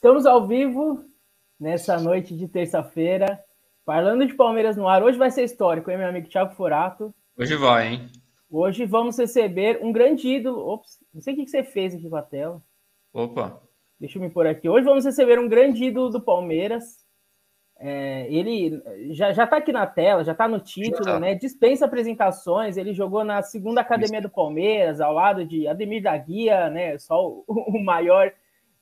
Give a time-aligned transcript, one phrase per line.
[0.00, 1.04] Estamos ao vivo
[1.60, 3.38] nessa noite de terça-feira,
[3.84, 5.02] falando de Palmeiras no ar.
[5.02, 7.14] Hoje vai ser histórico, hein, meu amigo Thiago Forato?
[7.36, 8.10] Hoje vai, hein?
[8.50, 10.66] Hoje vamos receber um grande ídolo.
[10.66, 12.62] Ops, não sei o que você fez aqui com a tela.
[13.12, 13.60] Opa!
[14.00, 14.70] Deixa eu me pôr aqui.
[14.70, 17.04] Hoje vamos receber um grande ídolo do Palmeiras.
[17.78, 21.20] É, ele já, já tá aqui na tela, já tá no título, tá.
[21.20, 21.34] né?
[21.34, 22.78] Dispensa apresentações.
[22.78, 26.96] Ele jogou na segunda academia do Palmeiras, ao lado de Ademir da Guia, né?
[26.96, 28.32] Só o, o maior,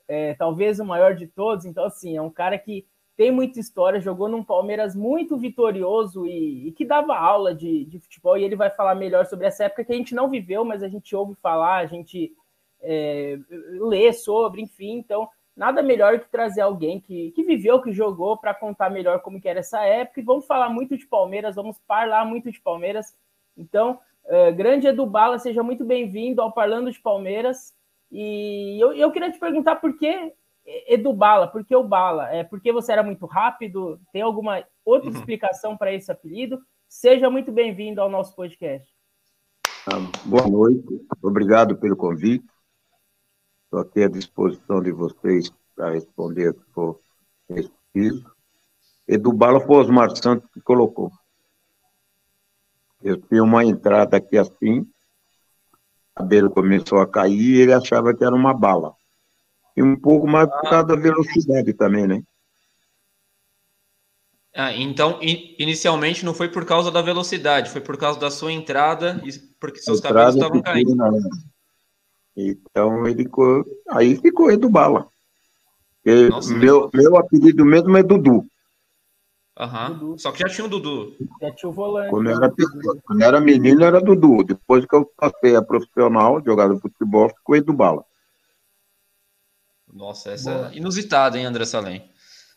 [0.08, 1.64] é, talvez o maior de todos.
[1.64, 6.68] Então, assim, é um cara que tem muita história, jogou num Palmeiras muito vitorioso e,
[6.68, 8.38] e que dava aula de, de, futebol.
[8.38, 10.88] E ele vai falar melhor sobre essa época que a gente não viveu, mas a
[10.88, 12.32] gente ouve falar, a gente
[12.80, 13.36] é,
[13.80, 14.98] lê sobre, enfim.
[14.98, 19.40] Então, nada melhor que trazer alguém que, que viveu, que jogou, para contar melhor como
[19.40, 20.20] que era essa época.
[20.20, 23.16] E vamos falar muito de Palmeiras, vamos falar muito de Palmeiras.
[23.56, 27.74] Então, uh, grande Edu Bala, seja muito bem-vindo ao Parlando de Palmeiras.
[28.10, 30.32] E eu, eu queria te perguntar por que
[30.86, 32.28] Edu Bala, por que o Bala?
[32.30, 34.00] É porque você era muito rápido?
[34.12, 35.16] Tem alguma outra uhum.
[35.16, 36.60] explicação para esse apelido?
[36.88, 38.88] Seja muito bem-vindo ao nosso podcast.
[39.86, 42.44] Ah, boa noite, obrigado pelo convite.
[43.64, 47.00] Estou aqui à disposição de vocês para responder o que for
[47.46, 48.30] preciso.
[49.06, 51.10] Edu Bala foi o Osmar Santos que colocou.
[53.02, 54.86] Eu tinha uma entrada aqui assim,
[56.18, 58.92] cabelo começou a cair e ele achava que era uma bala.
[59.76, 62.22] E um pouco mais por causa da velocidade também, né?
[64.54, 69.22] Ah, então, inicialmente não foi por causa da velocidade, foi por causa da sua entrada
[69.60, 70.96] porque seus cabelos estavam caindo.
[72.36, 73.64] Então ele ficou.
[73.90, 75.06] Aí ficou Edu Bala.
[76.30, 78.44] Nossa, meu, meu apelido mesmo é Dudu.
[79.58, 80.16] Uhum.
[80.16, 81.16] Só que já tinha o Dudu.
[81.40, 82.10] Já tinha o volante.
[82.10, 82.52] Quando era,
[83.04, 84.44] quando era menino era Dudu.
[84.44, 88.04] Depois que eu passei a profissional, jogado futebol, ficou Edu Bala.
[89.92, 90.70] Nossa, essa Boa.
[90.72, 92.08] é inusitada, hein, André Salem?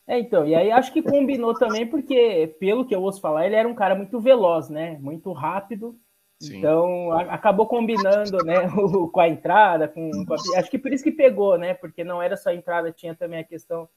[0.05, 3.55] É, então, e aí acho que combinou também, porque, pelo que eu ouço falar, ele
[3.55, 4.97] era um cara muito veloz, né?
[4.99, 5.97] Muito rápido.
[6.39, 6.57] Sim.
[6.57, 10.91] Então, a, acabou combinando, né, o, com a entrada, com, com a, acho que por
[10.91, 13.87] isso que pegou, né, porque não era só a entrada, tinha também a questão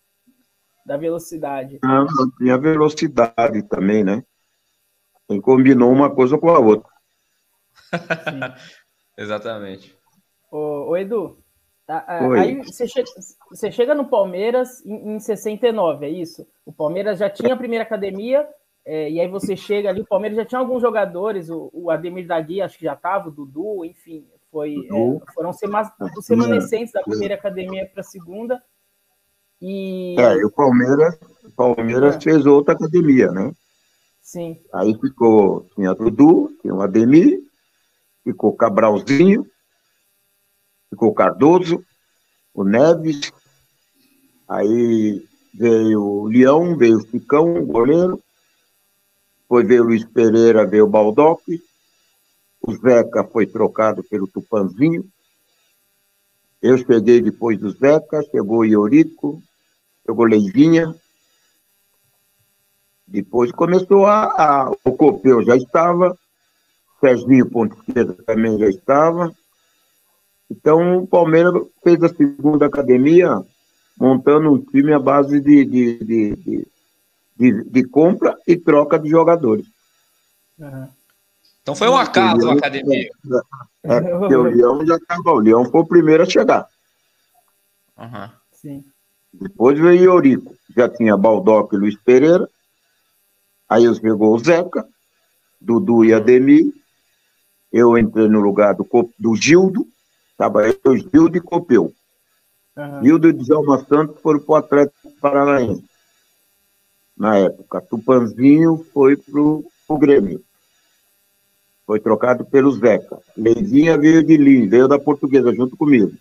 [0.84, 1.78] da velocidade.
[1.82, 2.06] Ah,
[2.38, 4.22] tinha velocidade também, né,
[5.30, 6.90] e combinou uma coisa com a outra.
[9.16, 9.96] Exatamente.
[10.50, 11.38] Ô, ô Edu,
[12.36, 13.08] aí você chega,
[13.50, 16.46] você chega no Palmeiras em, em 69, é isso?
[16.64, 18.46] O Palmeiras já tinha a primeira academia,
[18.84, 22.26] é, e aí você chega ali, o Palmeiras já tinha alguns jogadores, o, o Ademir
[22.26, 26.92] da Guia acho que já estava, o Dudu, enfim, foi, é, foram sema, os remanescentes
[26.92, 28.62] da primeira academia para a segunda.
[29.66, 30.14] E...
[30.18, 32.20] É, e o Palmeiras, o Palmeiras é.
[32.20, 33.50] fez outra academia, né?
[34.20, 34.60] Sim.
[34.74, 37.40] Aí ficou, tinha Dudu, tinha o Ademir,
[38.22, 39.46] ficou Cabralzinho,
[40.90, 41.82] ficou Cardoso,
[42.52, 43.32] o Neves,
[44.46, 48.22] aí veio o Leão, veio o Ficão, o goleiro,
[49.40, 51.42] depois veio o Luiz Pereira, veio o Baldock.
[52.60, 55.06] O Zeca foi trocado pelo Tupanzinho.
[56.60, 59.42] Eu cheguei depois do Zeca, chegou o Iorico,
[60.06, 60.94] chegou Leivinha.
[63.06, 66.18] Depois começou a, a, o Copeu já estava,
[67.00, 67.76] Serginho Ponte
[68.26, 69.32] também já estava.
[70.50, 73.42] Então o Palmeiras fez a segunda academia,
[73.98, 76.66] montando um time à base de, de, de, de
[77.36, 79.66] de, de compra e troca de jogadores.
[80.58, 80.88] Uhum.
[81.62, 83.08] Então foi um acaso a academia.
[83.82, 86.68] É, é, o Leão já estava, o Leão foi o primeiro a chegar.
[87.98, 88.30] Uhum.
[88.52, 88.84] Sim.
[89.40, 92.48] Depois veio o Eurico, já tinha Baldock e Luiz Pereira.
[93.68, 94.86] Aí chegou o Zeca,
[95.60, 96.72] Dudu e Ademir.
[97.72, 98.86] Eu entrei no lugar do,
[99.18, 99.86] do Gildo,
[100.30, 101.92] estava eu, Gildo e Copeu.
[102.76, 103.02] Uhum.
[103.02, 105.84] Gildo e Djalma Santos foram para o Atlético Paranaense
[107.16, 107.80] na época.
[107.80, 110.42] Tupanzinho foi para o Grêmio.
[111.86, 113.18] Foi trocado pelo Zeca.
[113.36, 116.12] Leizinha veio de Lins, veio da Portuguesa junto comigo.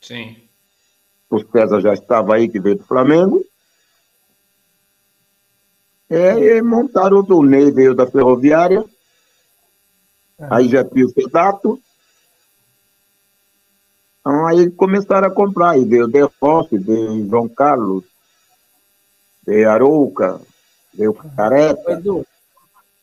[0.00, 0.36] Sim.
[1.28, 3.44] O César já estava aí, que veio do Flamengo.
[6.08, 8.84] É, e montaram o Ney, veio da Ferroviária.
[10.38, 10.46] É.
[10.50, 11.80] Aí já tinha o Fedato.
[14.20, 15.70] Então aí começaram a comprar.
[15.70, 18.04] Aí veio o De Rossi, veio João Carlos,
[19.44, 20.40] veio Arouca,
[20.94, 21.92] veio Careca.
[21.92, 22.24] Edu,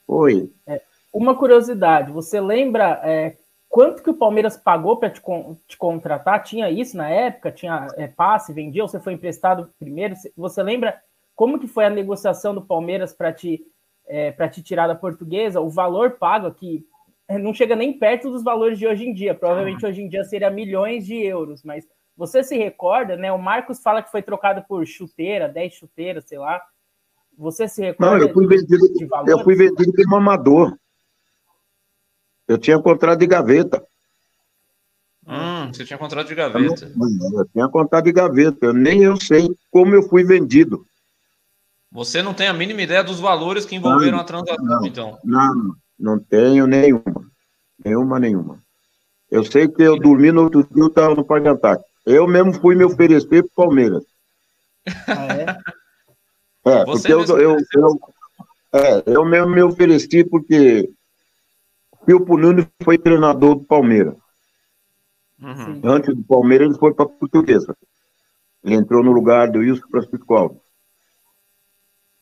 [0.08, 0.52] Oi.
[0.68, 0.82] É,
[1.14, 3.36] uma curiosidade, você lembra é,
[3.74, 5.20] quanto que o Palmeiras pagou para te,
[5.68, 6.44] te, contratar?
[6.44, 7.52] Tinha isso na época?
[7.52, 10.14] Tinha é, passe, vendia ou você foi emprestado primeiro?
[10.38, 10.96] Você lembra
[11.36, 13.66] como que foi a negociação do Palmeiras para te,
[14.06, 15.60] é, te tirar da portuguesa?
[15.60, 16.86] O valor pago aqui
[17.28, 19.34] não chega nem perto dos valores de hoje em dia.
[19.34, 21.84] Provavelmente hoje em dia seria milhões de euros, mas
[22.16, 23.32] Você se recorda, né?
[23.32, 26.62] O Marcos fala que foi trocado por chuteira, 10 chuteiras, sei lá.
[27.36, 28.18] Você se recorda?
[28.18, 30.78] Não, eu fui vendido, de, de eu fui vendido como amador.
[32.48, 33.84] Eu tinha contrato de gaveta.
[35.26, 36.86] Hum, você tinha contrato de gaveta.
[36.86, 38.66] Eu, não, eu tinha contrato de gaveta.
[38.66, 40.86] Eu, nem eu sei como eu fui vendido.
[41.92, 45.20] Você não tem a mínima ideia dos valores que envolveram não, a transação, não, então?
[45.24, 47.32] Não, não tenho nenhuma.
[47.84, 48.64] Nenhuma, nenhuma.
[49.30, 51.90] Eu sei que eu dormi no outro dia, eu estava no Antártico.
[52.06, 54.04] Eu mesmo fui me oferecer para o Palmeiras.
[55.08, 55.46] Ah, é?
[56.66, 58.00] É, Você porque eu, eu, eu,
[58.72, 60.90] é, eu mesmo me ofereci porque
[62.06, 64.16] Pilpo Nunes foi treinador do Palmeiras.
[65.40, 65.82] Uhum.
[65.84, 67.76] Antes do Palmeiras, ele foi para a Portuguesa.
[68.64, 70.62] Ele entrou no lugar do Wilson Francisco Alves,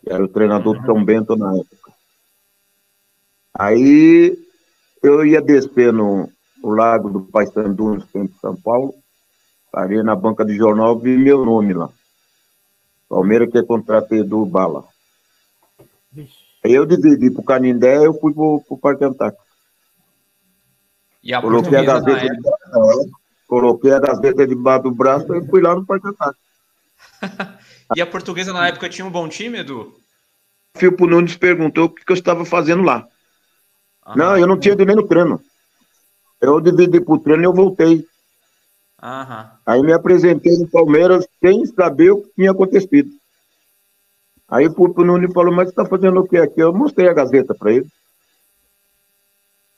[0.01, 0.81] que era o treinador uhum.
[0.81, 1.91] do São Bento na época.
[3.53, 4.37] Aí
[5.03, 6.29] eu ia descer no,
[6.63, 8.93] no Lago do Paissandu, no centro de São Paulo,
[9.71, 11.89] parei na banca de jornal, vi meu nome lá.
[13.09, 14.85] Palmeiras que é contratei do Bala.
[16.63, 19.50] Aí eu dividi para o Canindé, eu fui para o Parque Antártico.
[21.23, 23.11] E a coloquei a gazeta, de,
[23.47, 26.41] coloquei a gazeta debaixo do braço e fui lá no Parque Antártico.
[27.95, 29.93] e a portuguesa na época tinha um bom time, Edu?
[30.75, 33.07] O Filipe Nunes perguntou o que, eu estava fazendo lá.
[34.03, 35.39] Ah, não, eu não tinha ido nem no treino.
[36.39, 38.05] Eu dividi para o treino e eu voltei.
[39.01, 39.51] Aham.
[39.65, 43.11] Aí me apresentei no Palmeiras sem saber o que tinha acontecido.
[44.47, 46.59] Aí o Filipe Nunes falou, mas você está fazendo o que aqui?
[46.59, 47.87] Eu mostrei a gazeta para ele.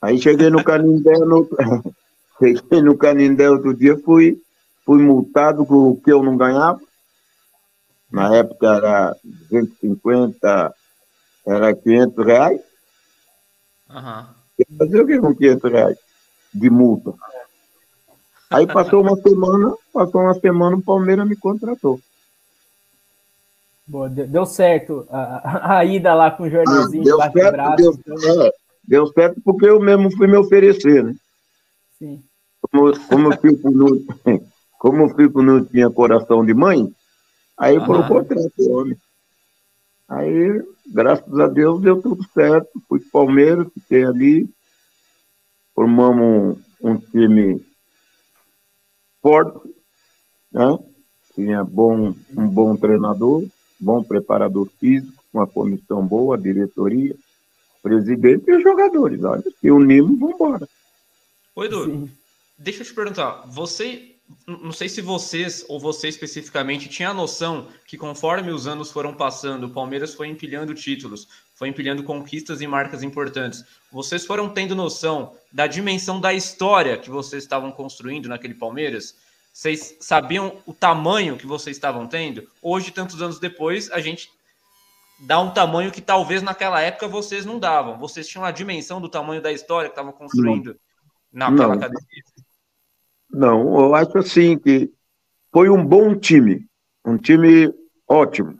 [0.03, 1.47] Aí cheguei no Canindé, no...
[2.37, 4.37] cheguei no Canindé outro dia, fui,
[4.85, 6.81] fui multado com o que eu não ganhava.
[8.11, 10.75] Na época era 250,
[11.47, 12.61] era 500 reais.
[13.89, 14.77] Uhum.
[14.77, 15.97] Fazer o que com 500 reais
[16.53, 17.13] de multa?
[18.49, 21.97] Aí passou uma semana, passou uma semana, o Palmeiras me contratou.
[23.87, 27.93] Boa, deu certo a, a, ida lá com o Jornalzinho ah, deu certo, braço, deu,
[27.93, 28.41] então...
[28.45, 28.53] é,
[28.83, 31.15] Deu certo porque eu mesmo fui me oferecer, né?
[31.97, 32.21] Sim.
[32.61, 33.87] Como, como, o Fico não,
[34.77, 36.93] como o Fico não tinha coração de mãe,
[37.57, 37.85] aí uhum.
[37.85, 38.97] colocou atrás homem.
[40.09, 42.69] Aí, graças a Deus, deu tudo certo.
[42.87, 44.49] Fui Palmeiras, fiquei ali.
[45.73, 47.65] Formamos um, um time
[49.21, 49.73] forte,
[50.51, 50.77] né?
[51.33, 53.43] Tinha bom, um bom treinador,
[53.79, 57.15] bom preparador físico, uma comissão boa, diretoria
[57.83, 59.21] presidente e os jogadores.
[59.23, 60.67] Olha, se unimos, vamos embora.
[61.55, 62.11] Oi, Edu, Sim.
[62.57, 63.43] deixa eu te perguntar.
[63.47, 64.15] Você,
[64.47, 69.13] não sei se vocês, ou você especificamente, tinha a noção que conforme os anos foram
[69.13, 73.63] passando, o Palmeiras foi empilhando títulos, foi empilhando conquistas e marcas importantes.
[73.91, 79.15] Vocês foram tendo noção da dimensão da história que vocês estavam construindo naquele Palmeiras?
[79.53, 82.47] Vocês sabiam o tamanho que vocês estavam tendo?
[82.59, 84.31] Hoje, tantos anos depois, a gente
[85.23, 87.97] dá um tamanho que talvez naquela época vocês não davam.
[87.97, 90.75] Vocês tinham a dimensão do tamanho da história que estavam construindo
[91.31, 91.49] não.
[91.49, 91.75] naquela não.
[91.75, 92.23] academia?
[93.29, 94.91] Não, eu acho assim que
[95.51, 96.67] foi um bom time,
[97.03, 97.73] um time
[98.07, 98.59] ótimo,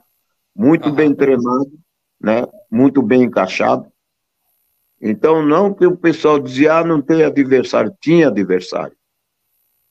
[0.54, 1.72] muito bem treinado,
[2.20, 2.46] né?
[2.70, 3.86] Muito bem encaixado.
[5.00, 8.96] Então, não que o pessoal dizia, ah, não tem adversário, tinha adversário.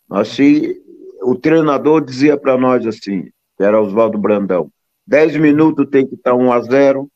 [0.07, 0.81] Mas se
[1.21, 4.71] o treinador dizia para nós assim, que era Oswaldo Brandão,
[5.05, 7.09] 10 minutos tem que estar 1 a 0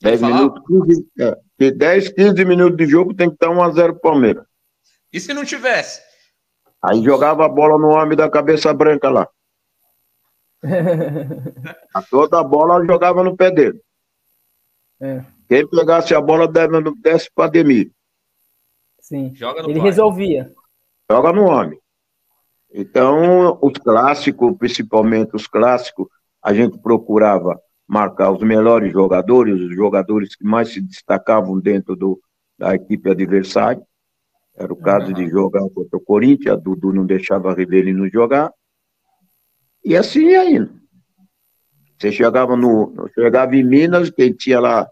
[0.00, 4.00] 10 minutos, 15, é, 10, 15 minutos de jogo tem que estar 1 a 0
[4.00, 4.44] Palmeiras.
[5.12, 6.02] E se não tivesse?
[6.82, 9.28] Aí jogava a bola no homem da cabeça branca lá.
[11.94, 13.80] a toda a bola jogava no pé dele.
[15.00, 15.24] É.
[15.48, 16.50] Quem pegasse a bola
[17.00, 17.90] desce para Ademir.
[19.00, 19.34] Sim.
[19.36, 19.82] Ele pai.
[19.82, 20.52] resolvia.
[21.10, 21.78] Joga no homem.
[22.72, 26.08] Então, os clássicos, principalmente os clássicos,
[26.44, 27.58] a gente procurava
[27.88, 32.20] marcar os melhores jogadores, os jogadores que mais se destacavam dentro do,
[32.58, 33.82] da equipe adversária.
[34.54, 35.14] Era o caso uhum.
[35.14, 38.52] de jogar contra o Corinthians, a Dudu não deixava a Rivelino jogar.
[39.82, 40.70] E assim ia indo.
[41.98, 44.86] Você chegava, no, chegava em Minas, quem tinha lá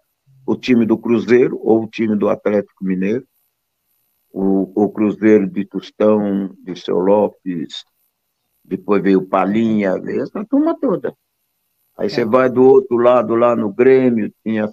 [0.47, 3.27] o time do Cruzeiro ou o time do Atlético Mineiro,
[4.31, 7.85] o, o Cruzeiro de Tostão, de Seu Lopes,
[8.65, 11.15] depois veio Palinha, veio essa turma toda.
[11.97, 12.25] Aí você é.
[12.25, 14.73] vai do outro lado, lá no Grêmio, tinha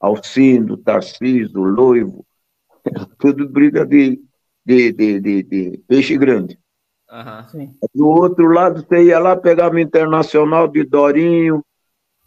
[0.00, 2.24] Alcindo, Tarcísio, Loivo,
[3.18, 4.20] tudo briga de,
[4.64, 6.58] de, de, de, de peixe grande.
[7.10, 7.74] Uhum.
[7.94, 11.62] Do outro lado, você ia lá, pegava Internacional de Dorinho,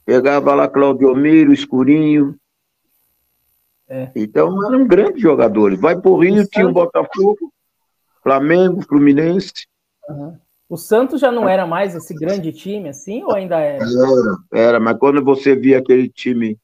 [0.05, 2.35] pegava lá Claudio Miro, Escurinho.
[3.87, 4.11] É.
[4.15, 5.79] Então eram grandes jogadores.
[5.79, 7.51] Vai pro Rio, tinha o Botafogo,
[8.21, 9.67] Flamengo, Fluminense.
[10.07, 10.37] Uhum.
[10.67, 13.83] O Santos já não era mais esse grande time assim, ou ainda era?
[13.83, 14.37] Era,
[14.69, 16.59] era, mas quando você via aquele time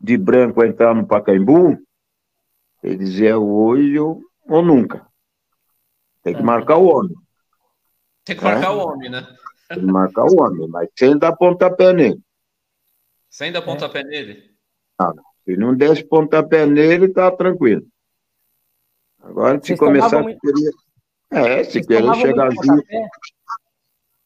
[0.00, 1.78] de branco entrar no Pacaembu,
[2.82, 5.06] ele dizia hoje ou, ou nunca.
[6.22, 6.44] Tem que é.
[6.44, 7.14] marcar o homem.
[8.24, 8.70] Tem que marcar é?
[8.70, 9.26] o homem, né?
[9.68, 12.20] Tem que marcar o homem, mas sem dar pontapé nele.
[13.30, 14.04] Sem dar pontapé é.
[14.04, 14.50] nele?
[14.98, 15.12] Ah,
[15.44, 17.86] se não desse pontapé nele, tá tranquilo.
[19.20, 20.70] Agora, se Vocês começar a querer...
[21.30, 22.84] É, se Vocês querer chegar junto...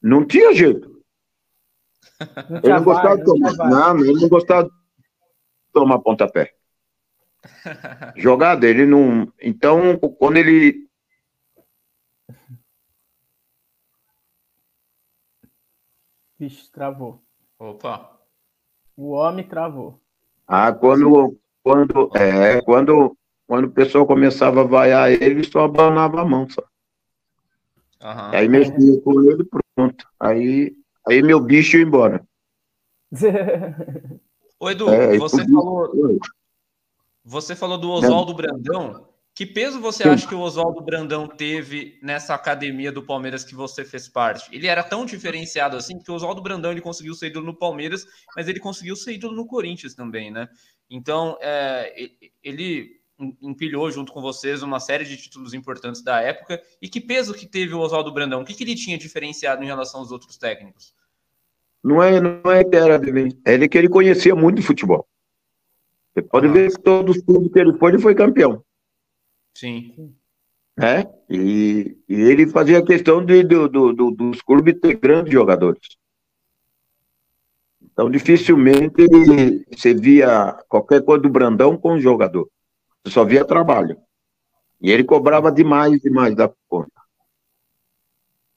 [0.01, 0.89] Não tinha jeito.
[2.49, 3.53] Não ele não gostava de tomar.
[3.53, 4.71] Não, não, ele não gostava de
[5.73, 6.53] tomar pontapé.
[8.17, 9.31] Jogada, ele não.
[9.41, 10.87] Então, quando ele.
[16.37, 17.21] Vixe, travou.
[17.57, 18.17] Opa.
[18.95, 19.99] O homem travou.
[20.47, 21.37] Ah, quando.
[21.61, 26.61] Quando, é, quando, quando o pessoal começava a vaiar ele, só abanava a mão, só.
[28.01, 28.31] Uhum.
[28.31, 29.68] Aí mexia com ele, pronto.
[30.19, 30.73] Aí,
[31.07, 32.23] aí meu bicho ia embora.
[34.59, 36.19] Ô, Edu, é, você falou.
[37.23, 39.07] Você falou do Oswaldo Brandão.
[39.35, 40.09] Que peso você Sim.
[40.09, 44.53] acha que o Oswaldo Brandão teve nessa academia do Palmeiras que você fez parte?
[44.53, 48.05] Ele era tão diferenciado assim que o Oswaldo Brandão ele conseguiu ser ídolo no Palmeiras,
[48.35, 50.49] mas ele conseguiu ser ídolo no Corinthians também, né?
[50.89, 51.93] Então, é,
[52.43, 52.98] ele
[53.41, 56.61] empilhou junto com vocês uma série de títulos importantes da época.
[56.81, 58.41] E que peso que teve o Oswaldo Brandão?
[58.41, 60.93] O que, que ele tinha diferenciado em relação aos outros técnicos?
[61.83, 62.95] Não é, não é que era
[63.45, 65.07] é ele que ele conhecia muito futebol.
[66.13, 66.51] Você pode ah.
[66.51, 68.63] ver que todos os clubes que ele foi, ele foi campeão.
[69.53, 70.13] Sim.
[70.81, 75.99] É, e, e ele fazia questão de, do, do, do, dos clubes ter grandes jogadores.
[77.81, 79.05] Então, dificilmente
[79.69, 82.49] você via qualquer coisa do Brandão com o jogador.
[83.03, 83.97] Você só via trabalho.
[84.81, 86.91] E ele cobrava demais, demais da conta.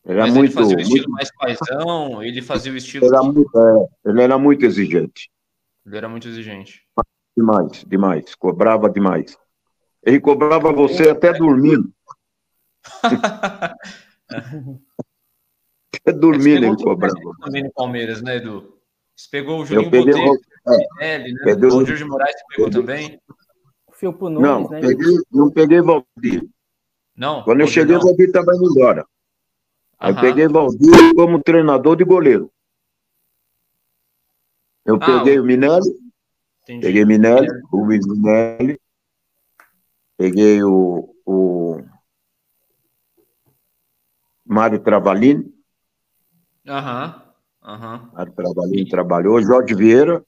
[0.04, 1.10] Era Mas muito, ele fazia o estilo muito...
[1.10, 3.06] mais paisão, ele fazia o estilo.
[3.06, 5.30] Era muito, é, ele era muito exigente.
[5.86, 6.82] Ele era muito exigente.
[7.36, 8.34] Demais, demais.
[8.34, 9.36] Cobrava demais.
[10.02, 11.92] Ele cobrava você até dormindo.
[15.94, 17.14] até dormindo ele cobrava.
[17.40, 18.76] Também no Palmeiras, né, Edu?
[19.14, 20.40] Você pegou o Julinho Botelho,
[21.00, 21.54] é, né?
[21.54, 23.20] o Jorge Moraes pegou também.
[24.02, 24.80] Felpo Nunes, não, né?
[24.80, 26.50] Peguei, não peguei Valdir.
[27.16, 27.44] Não.
[27.44, 29.06] Quando eu cheguei, o Valdir estava indo embora.
[29.96, 32.50] Aí peguei Valdir como treinador de goleiro.
[34.84, 35.88] Eu ah, peguei o Minelli,
[36.62, 36.84] entendi.
[36.84, 38.80] peguei Minelli, o Luiz Minelli,
[40.16, 41.80] peguei o, o
[44.44, 45.54] Mário Travalini.
[46.66, 47.22] Aham,
[47.62, 48.10] aham.
[48.12, 50.24] Mário Travalini trabalhou, Jorge Vieira,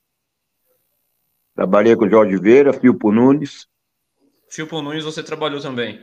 [1.55, 3.69] Trabalhei com o Jorge Vieira, Filpo Nunes.
[4.49, 6.01] Filpo Nunes você trabalhou também?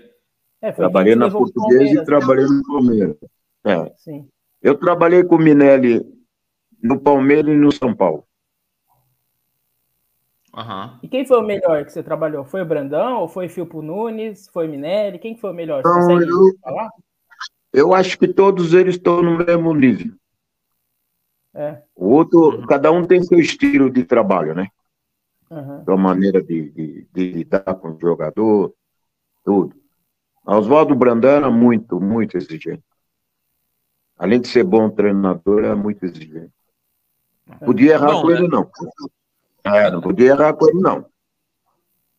[0.62, 3.18] É, trabalhei na Portuguesa e trabalhei no Palmeiras.
[3.66, 3.94] É.
[3.98, 4.30] Sim.
[4.62, 6.02] Eu trabalhei com o Minelli
[6.82, 8.26] no Palmeiras e no São Paulo.
[10.56, 11.00] Uhum.
[11.02, 12.46] E quem foi o melhor que você trabalhou?
[12.46, 14.48] Foi o Brandão ou foi Filpo Nunes?
[14.50, 15.18] Foi o Minelli?
[15.18, 15.82] Quem foi o melhor?
[15.82, 16.90] Você Não, eu, falar?
[17.74, 20.14] eu acho que todos eles estão no mesmo nível.
[21.54, 21.82] É.
[21.96, 24.68] O outro, cada um tem seu estilo de trabalho, né?
[25.52, 25.84] Uhum.
[25.84, 28.74] sua maneira de, de, de, lidar com o jogador,
[29.44, 29.76] tudo.
[30.46, 32.84] Oswaldo Brandão era muito, muito exigente.
[34.18, 36.52] Além de ser bom treinador, era muito exigente.
[37.46, 38.36] Não podia errar bom, com né?
[38.36, 38.72] ele, não.
[39.64, 41.06] É, não podia errar com ele, não.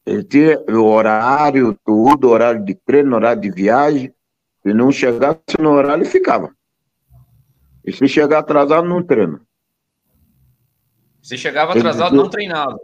[0.04, 4.12] Ele tinha o horário, tudo, horário de treino, horário de viagem.
[4.62, 6.54] Se não chegasse no horário, ele ficava.
[7.84, 9.40] E se chegar atrasado, não treina.
[11.20, 12.78] Se chegava atrasado, não treinava.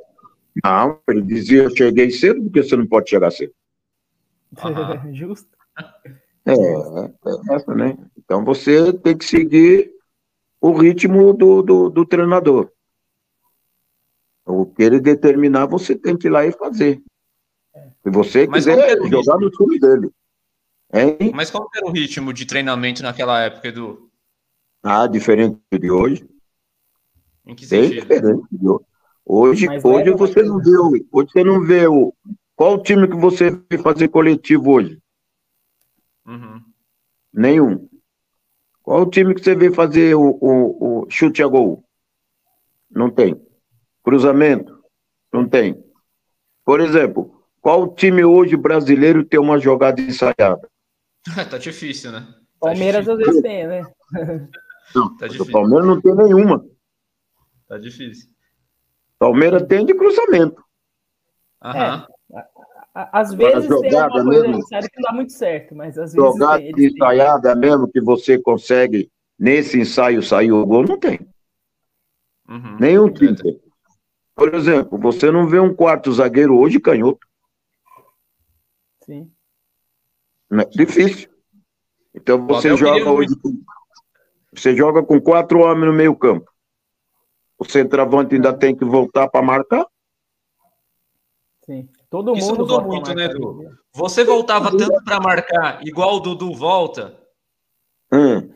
[0.64, 3.52] Não, ele dizia, eu cheguei cedo, porque você não pode chegar cedo.
[5.12, 5.48] Justo.
[6.44, 7.96] É, é essa, né?
[8.16, 9.92] Então você tem que seguir
[10.60, 12.70] o ritmo do, do, do treinador.
[14.44, 17.02] O que ele determinar, você tem que ir lá e fazer.
[18.02, 20.10] Se você Mas quiser jogar no time dele.
[20.92, 21.32] Hein?
[21.34, 24.10] Mas qual era o ritmo de treinamento naquela época, Edu?
[24.82, 26.26] Ah, diferente de hoje.
[27.44, 27.90] Em que sentido?
[27.90, 28.87] Bem diferente de hoje.
[29.30, 30.70] Hoje, hoje você não vê,
[31.12, 32.14] hoje você não vê o
[32.56, 34.98] qual time que você vê fazer coletivo hoje?
[36.26, 36.62] Uhum.
[37.30, 37.88] Nenhum.
[38.82, 41.84] Qual o time que você vê fazer o, o, o chute a gol?
[42.90, 43.38] Não tem.
[44.02, 44.82] Cruzamento?
[45.30, 45.78] Não tem.
[46.64, 50.70] Por exemplo, qual time hoje brasileiro tem uma jogada ensaiada?
[51.50, 52.20] tá difícil, né?
[52.20, 53.12] Tá Palmeiras difícil.
[53.12, 53.82] às vezes tem, né?
[54.94, 56.64] Não, tá o Palmeiras não tem nenhuma.
[57.68, 58.37] Tá difícil.
[59.18, 60.62] Palmeiras tem de cruzamento.
[61.62, 62.06] Aham.
[62.32, 62.44] É,
[62.94, 66.58] às vezes tem uma coisa mesmo, que não dá muito certo, mas às vezes jogada
[66.58, 71.20] tem, ensaiada mesmo que você consegue nesse ensaio saiu o gol, não tem.
[72.48, 72.76] Uhum.
[72.80, 73.60] Nenhum time tem.
[74.34, 77.26] Por exemplo, você não vê um quarto zagueiro hoje canhoto.
[79.04, 79.30] Sim.
[80.50, 81.28] Não é difícil.
[82.14, 83.34] Então você joga hoje.
[83.40, 83.62] Com,
[84.54, 86.50] você joga com quatro homens no meio campo.
[87.58, 89.84] O centroavante ainda tem que voltar para marcar.
[91.66, 91.88] Sim.
[92.08, 93.76] Todo Isso mundo mudou muito, né, Edu?
[93.92, 97.18] Você voltava tanto para marcar, igual o Dudu volta.
[98.10, 98.48] Hum.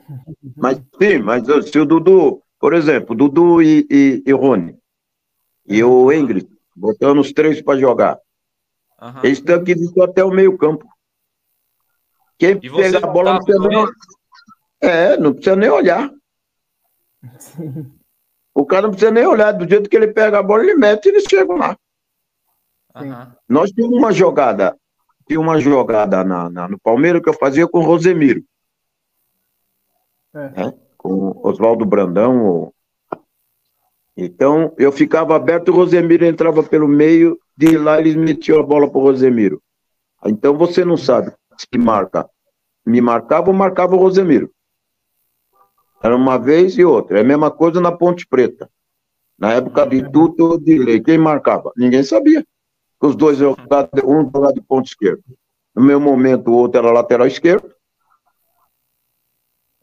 [0.56, 4.78] Mas sim, mas se o Dudu, por exemplo, Dudu e, e, e Rony,
[5.66, 8.18] e o Ingrid, botando os três para jogar.
[9.00, 9.20] Uhum.
[9.24, 10.86] Eles estão aqui até o meio-campo.
[12.38, 13.92] Quem pega a bola não precisa nem olhar.
[14.80, 16.10] É, não precisa nem olhar.
[18.54, 19.52] O cara não precisa nem olhar.
[19.52, 21.76] Do jeito que ele pega a bola, ele mete e eles chegam lá.
[22.94, 23.32] Uhum.
[23.48, 24.76] Nós tínhamos uma jogada,
[25.26, 28.42] tinha uma jogada na, na, no Palmeiras que eu fazia com o Rosemiro.
[30.34, 30.48] É.
[30.50, 30.74] Né?
[30.96, 32.72] Com Oswaldo Brandão.
[34.14, 38.88] Então, eu ficava aberto, o Rosemiro entrava pelo meio, de lá eles metiam a bola
[38.90, 39.62] para o Rosemiro.
[40.26, 42.28] Então, você não sabe se marca.
[42.84, 44.50] Me marcava ou marcava o Rosemiro.
[46.02, 47.18] Era uma vez e outra.
[47.18, 48.68] É a mesma coisa na Ponte Preta.
[49.38, 51.00] Na época de tudo de lei.
[51.00, 51.72] Quem marcava?
[51.76, 52.44] Ninguém sabia
[53.02, 55.24] os dois jogavam, um jogava de ponto esquerdo.
[55.74, 57.74] No meu momento, o outro era lateral esquerdo.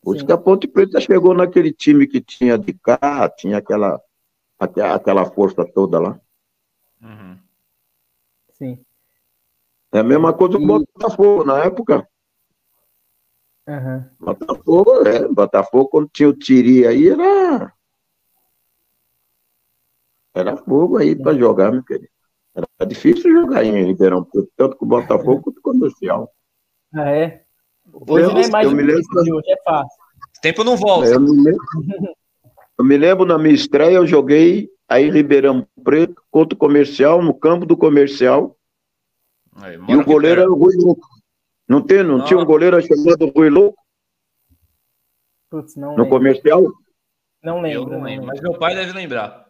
[0.01, 4.01] Por isso que a Ponte Preta chegou naquele time que tinha de cá, tinha aquela,
[4.58, 6.19] aquela força toda lá.
[7.01, 7.38] Uhum.
[8.53, 8.86] Sim.
[9.91, 10.65] É a mesma coisa do e...
[10.65, 12.08] Botafogo na época.
[13.69, 14.03] Uhum.
[14.19, 17.71] Botafogo, é, Botafogo, quando tinha o Tiri aí, era.
[20.34, 22.10] Era fogo aí para jogar, meu querido.
[22.55, 24.27] Era difícil jogar em Ribeirão
[24.58, 26.32] tanto com o Botafogo quanto com o Comercial.
[26.91, 27.43] Ah, é?
[27.93, 29.97] Hoje eu, não é mais eu me lembro, hoje é fácil.
[30.41, 31.08] tempo não volta.
[31.08, 31.62] Eu me, lembro,
[32.79, 37.21] eu me lembro na minha estreia, eu joguei aí em Ribeirão Preto contra o Comercial,
[37.21, 38.58] no campo do Comercial.
[39.58, 41.08] Aí, e o goleiro era o Rui Louco.
[41.69, 42.25] Não, tem, não, não.
[42.25, 43.79] tinha um goleiro chamado Rui Louco?
[45.51, 46.10] Putz, no lembro.
[46.10, 46.63] Comercial?
[47.43, 49.47] Não lembro, não lembro, mas meu pai deve lembrar.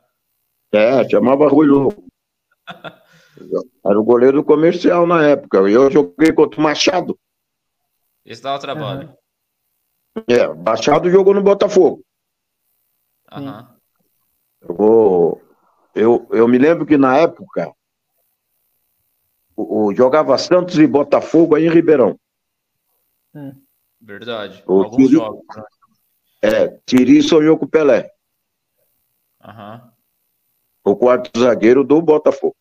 [0.72, 2.04] É, chamava Rui Louco.
[3.86, 5.70] Era o goleiro do comercial na época.
[5.70, 7.18] E eu joguei contra o Machado.
[8.26, 9.16] Esse dava trabalho.
[10.18, 10.24] Uhum.
[10.28, 12.04] É, Machado jogou no Botafogo.
[13.32, 13.66] Uhum.
[14.62, 15.42] Eu,
[15.96, 17.74] eu, eu me lembro que na época
[19.62, 22.20] o, o jogava Santos e Botafogo aí em Ribeirão.
[23.34, 23.54] Hum.
[24.02, 24.64] Verdade.
[24.66, 25.46] O Alguns Tiri, jogos.
[25.56, 25.64] Né?
[26.42, 28.12] É, Tiri sonhou com o Pelé.
[29.46, 29.90] Uhum
[30.84, 32.56] o quarto zagueiro do Botafogo.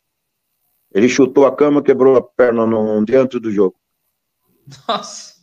[0.93, 3.77] Ele chutou a cama, quebrou a perna no, diante do jogo.
[4.87, 5.35] Nossa!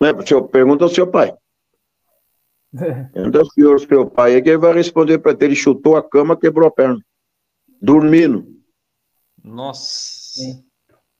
[0.00, 1.36] Né, senhor, pergunta ao seu pai.
[3.12, 5.44] Pergunta ao senhor, seu pai, é que ele vai responder para ele.
[5.44, 6.98] Ele chutou a cama, quebrou a perna.
[7.82, 8.59] Dormindo.
[9.42, 10.40] Nossa!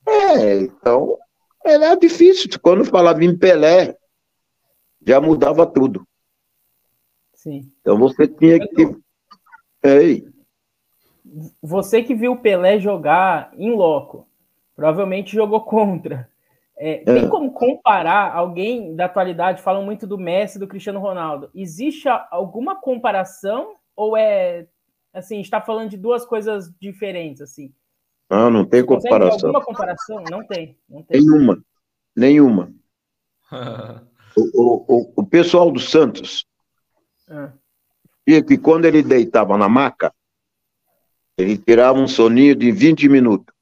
[0.07, 1.17] É, então,
[1.63, 2.49] era difícil.
[2.61, 3.95] Quando falava em Pelé,
[5.05, 6.05] já mudava tudo.
[7.33, 7.71] Sim.
[7.81, 8.95] Então você tinha que
[9.83, 10.27] Ei.
[11.61, 14.27] Você que viu o Pelé jogar em loco,
[14.75, 16.29] provavelmente jogou contra.
[16.77, 17.03] É, é.
[17.03, 19.61] Tem como comparar alguém da atualidade?
[19.61, 21.49] Falam muito do Messi, do Cristiano Ronaldo.
[21.53, 24.67] Existe alguma comparação ou é
[25.13, 25.39] assim?
[25.41, 27.73] Está falando de duas coisas diferentes assim?
[28.31, 29.49] Não, não tem comparação.
[29.49, 30.23] Alguma comparação?
[30.29, 31.21] Não tem, não tem.
[31.21, 31.63] Nenhuma,
[32.15, 32.73] nenhuma.
[34.37, 36.45] o, o, o, pessoal do Santos
[37.29, 37.51] ah
[38.25, 40.13] e que quando ele deitava na maca,
[41.37, 43.53] ele tirava um soninho de 20 minutos.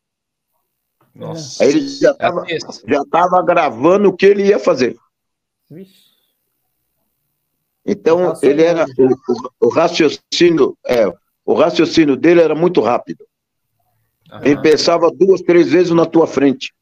[1.14, 1.64] Nossa.
[1.64, 4.98] Aí ele já estava é já tava gravando o que ele ia fazer.
[7.86, 8.86] Então, ele era.
[8.86, 11.08] O, o, raciocínio, é,
[11.46, 13.26] o raciocínio dele era muito rápido.
[14.32, 14.40] Uhum.
[14.44, 16.74] Ele pensava duas, três vezes na tua frente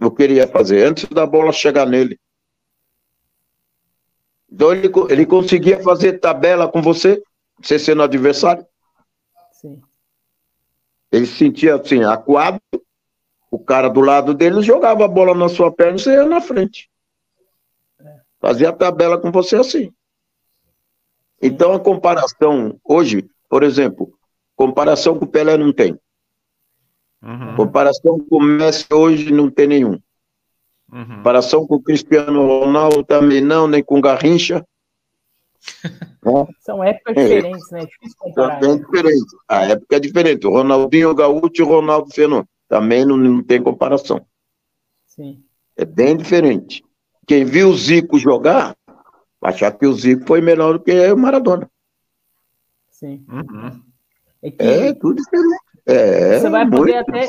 [0.00, 2.18] o que ele ia fazer, antes da bola chegar nele.
[4.50, 7.22] Então ele, ele conseguia fazer tabela com você,
[7.60, 8.66] você sendo adversário.
[9.52, 9.80] Sim.
[11.10, 12.60] Ele se sentia assim, acuado,
[13.50, 16.40] o cara do lado dele jogava a bola na sua perna e você ia na
[16.40, 16.90] frente.
[18.00, 18.20] É.
[18.40, 19.92] Fazia tabela com você assim.
[21.40, 24.12] Então a comparação hoje, por exemplo,
[24.56, 25.98] comparação com o Pelé não tem.
[27.22, 27.56] Uhum.
[27.56, 29.98] Comparação com o Messi hoje não tem nenhum.
[30.92, 31.16] Uhum.
[31.16, 34.66] Comparação com o Cristiano Ronaldo também não, nem com Garrincha.
[36.60, 37.22] São épocas é.
[37.22, 37.86] diferentes, né?
[37.86, 38.62] Difícil comparar.
[38.62, 39.36] É diferente.
[39.48, 40.46] A época é diferente.
[40.46, 42.48] O Ronaldinho Gaúcho e o Ronaldo Fenômeno.
[42.68, 44.24] Também não, não tem comparação.
[45.06, 45.44] Sim.
[45.76, 46.82] É bem diferente.
[47.26, 48.74] Quem viu o Zico jogar,
[49.42, 51.68] Achar que o Zico foi melhor do que o Maradona.
[52.90, 53.26] Sim.
[53.28, 53.82] Uhum.
[54.40, 54.62] É, que...
[54.62, 55.61] é tudo diferente.
[56.62, 57.28] É, você vai poder até.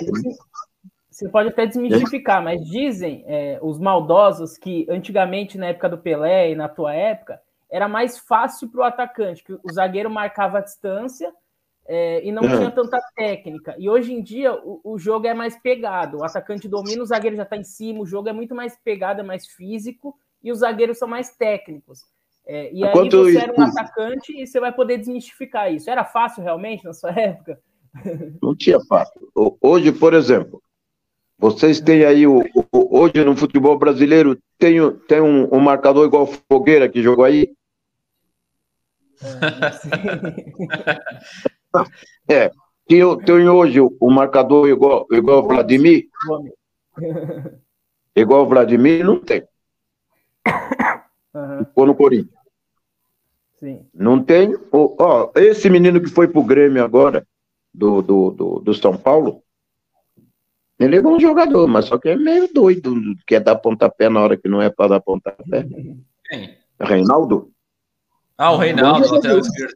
[1.10, 6.52] Você pode até desmistificar, mas dizem é, os maldosos que antigamente, na época do Pelé
[6.52, 10.62] e na tua época, era mais fácil para o atacante, que o zagueiro marcava a
[10.62, 11.32] distância
[11.86, 13.76] é, e não tinha tanta técnica.
[13.78, 16.19] E hoje em dia o, o, jogo é mais pegado.
[16.19, 19.22] O atacante domina, o zagueiro já está em cima, o jogo é muito mais pegado,
[19.22, 22.02] é mais físico, e os zagueiros são mais técnicos.
[22.46, 25.89] É, e aí Quanto você era um atacante e você vai poder desmistificar isso.
[25.89, 27.60] Era fácil realmente na sua época?
[28.41, 29.29] Não tinha fácil.
[29.62, 30.62] Hoje, por exemplo,
[31.38, 32.39] vocês têm aí o,
[32.71, 34.77] o hoje no futebol brasileiro tem,
[35.08, 37.53] tem um, um, marcador igual Fogueira que jogou aí.
[42.29, 42.51] É, é
[42.88, 46.08] tem, tem hoje o marcador igual igual Vladimir.
[48.15, 49.43] Igual o Vladimir não tem.
[51.34, 51.65] Uhum.
[51.65, 52.39] Ficou no Corinthians.
[53.60, 53.88] Sim.
[53.93, 54.56] Não tem.
[54.71, 57.25] Ó, esse menino que foi pro Grêmio agora,
[57.74, 59.42] do, do, do, do São Paulo,
[60.80, 62.94] ele é bom jogador, mas só que é meio doido,
[63.26, 65.66] quer dar pontapé na hora que não é para dar pontapé.
[66.26, 66.58] Quem?
[66.80, 67.52] Reinaldo.
[68.38, 69.74] Ah, o Reinaldo, lateral esquerdo.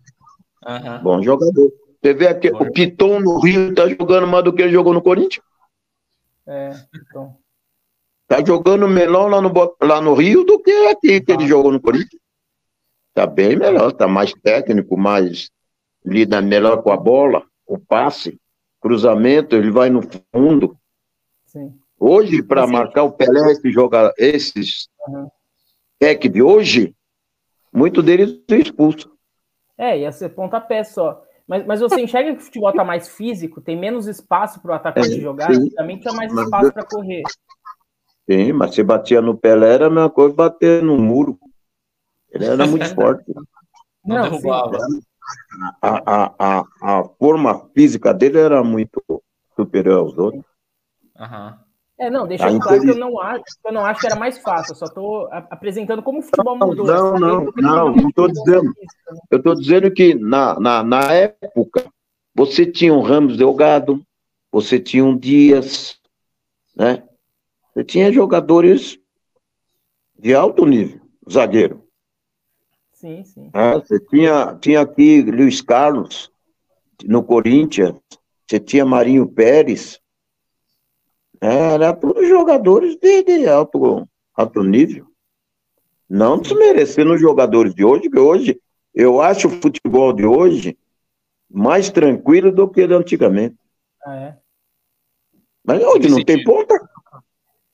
[0.65, 1.03] Uhum.
[1.03, 1.71] Bom jogador.
[2.01, 5.01] Você vê aqui, o Piton no Rio tá jogando mais do que ele jogou no
[5.01, 5.43] Corinthians?
[6.45, 7.35] É, então.
[8.27, 11.47] Tá jogando melhor lá no, lá no Rio do que aqui que ele ah.
[11.47, 12.21] jogou no Corinthians.
[13.13, 15.49] Tá bem melhor, tá mais técnico, mais
[16.05, 18.39] lida melhor com a bola, o passe,
[18.79, 20.01] cruzamento, ele vai no
[20.33, 20.77] fundo.
[21.45, 21.73] Sim.
[21.99, 25.27] Hoje, para marcar o Pelé, esse joga, esses uhum.
[25.99, 26.95] tec de hoje,
[27.73, 29.11] muito deles são expulsos.
[29.77, 31.23] É, ia ser pontapé só.
[31.47, 34.75] Mas, mas você enxerga que o futebol está mais físico, tem menos espaço para o
[34.75, 35.69] atacante é, jogar, sim.
[35.71, 37.23] também tinha mais espaço para correr.
[38.29, 41.39] Sim, mas se batia no Pelé era a mesma coisa bater no muro.
[42.29, 43.23] Ele era muito forte.
[44.07, 44.77] Não, Não derrubava.
[45.81, 49.03] A, a, a, a forma física dele era muito
[49.55, 50.45] superior aos outros.
[51.19, 51.53] Uhum.
[51.99, 54.37] É, não, deixa eu claro que eu não acho, eu não acho que era mais
[54.37, 56.85] fácil, eu só estou apresentando como o futebol mudou.
[56.85, 58.65] Não, não, não, não estou dizendo.
[58.65, 58.73] Né?
[59.31, 61.91] Eu estou dizendo que na, na, na época
[62.35, 64.05] você tinha um Ramos Delgado,
[64.51, 65.99] você tinha um Dias,
[66.75, 67.03] né?
[67.73, 68.99] Você tinha jogadores
[70.19, 71.86] de alto nível, zagueiro.
[73.07, 73.49] Sim, sim.
[73.53, 76.29] É, você tinha, tinha aqui Luiz Carlos
[77.05, 77.95] no Corinthians,
[78.45, 80.01] você tinha Marinho Pérez.
[81.39, 85.07] É, era todos jogadores de, de alto, alto nível.
[86.09, 88.61] Não desmerecendo os jogadores de hoje, que hoje
[88.93, 90.77] eu acho o futebol de hoje
[91.49, 93.55] mais tranquilo do que antigamente.
[94.03, 94.37] Ah, é?
[95.63, 96.77] Mas hoje não tem ponta.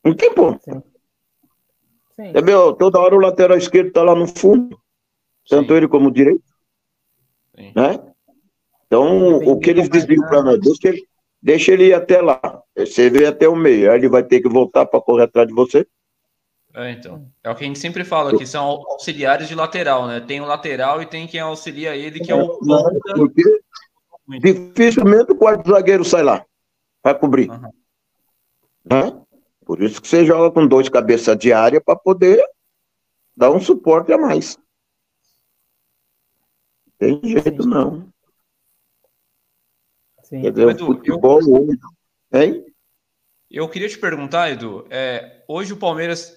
[0.04, 0.64] Não tem ponto.
[0.64, 0.84] Sim.
[2.16, 2.30] Sim.
[2.30, 2.74] Entendeu?
[2.74, 4.80] Toda hora o lateral esquerdo está lá no fundo,
[5.48, 5.78] tanto Sim.
[5.78, 6.44] ele como o direito.
[7.56, 7.72] Sim.
[7.76, 8.00] Né?
[8.88, 11.08] Então, o que eles diziam para nós, deixa ele,
[11.42, 12.40] deixa ele ir até lá.
[12.78, 15.54] Você vê até o meio, aí ele vai ter que voltar para correr atrás de
[15.54, 15.88] você.
[16.76, 17.28] É, então.
[17.44, 20.20] É o que a gente sempre fala, que são auxiliares de lateral, né?
[20.20, 22.60] Tem o lateral e tem quem auxilia ele, que é o.
[23.16, 23.62] Porque
[24.40, 26.44] dificilmente o quarto zagueiro sai lá.
[27.04, 27.50] Vai cobrir.
[27.50, 27.70] Uhum.
[28.86, 29.22] Né?
[29.66, 32.44] Por isso que você joga com dois cabeças de área para poder
[33.36, 34.58] dar um suporte a mais.
[37.04, 37.70] Tem jeito, Sim.
[37.70, 38.14] não.
[40.24, 40.42] Sim.
[40.42, 41.54] Quer dizer, Edu, futebol eu...
[41.54, 41.80] hoje.
[42.32, 42.66] Hein?
[43.52, 46.34] Eu queria te perguntar, Edu, é, hoje o Palmeiras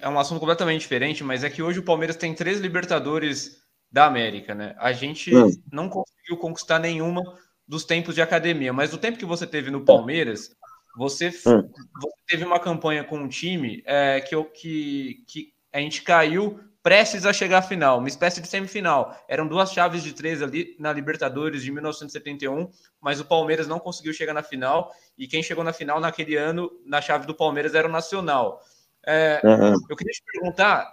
[0.00, 4.06] é um assunto completamente diferente, mas é que hoje o Palmeiras tem três Libertadores da
[4.06, 4.76] América, né?
[4.78, 5.50] A gente hum.
[5.70, 7.22] não conseguiu conquistar nenhuma
[7.66, 10.56] dos tempos de academia, mas o tempo que você teve no Palmeiras,
[10.96, 11.68] você, hum.
[12.00, 17.26] você teve uma campanha com um time é, que, que, que a gente caiu prestes
[17.26, 19.14] a chegar à final, uma espécie de semifinal.
[19.28, 24.14] Eram duas chaves de três ali na Libertadores de 1971, mas o Palmeiras não conseguiu
[24.14, 24.90] chegar na final.
[25.18, 28.62] E quem chegou na final naquele ano, na chave do Palmeiras, era o Nacional.
[29.06, 29.74] É, uhum.
[29.86, 30.90] Eu queria te perguntar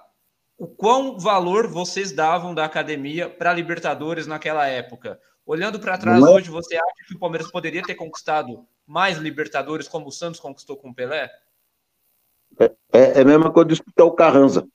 [0.58, 5.18] o quão valor vocês davam da academia para Libertadores naquela época.
[5.46, 6.28] Olhando para trás é?
[6.28, 10.76] hoje, você acha que o Palmeiras poderia ter conquistado mais Libertadores como o Santos conquistou
[10.76, 11.32] com o Pelé?
[12.60, 14.68] É, é, é a mesma coisa disputar o Carranza.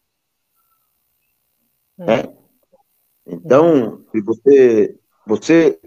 [2.01, 2.11] Hum.
[2.11, 2.35] É.
[3.27, 5.81] Então, se você, você,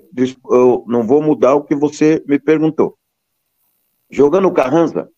[0.50, 2.98] eu não vou mudar o que você me perguntou.
[4.10, 5.10] Jogando o Carranza,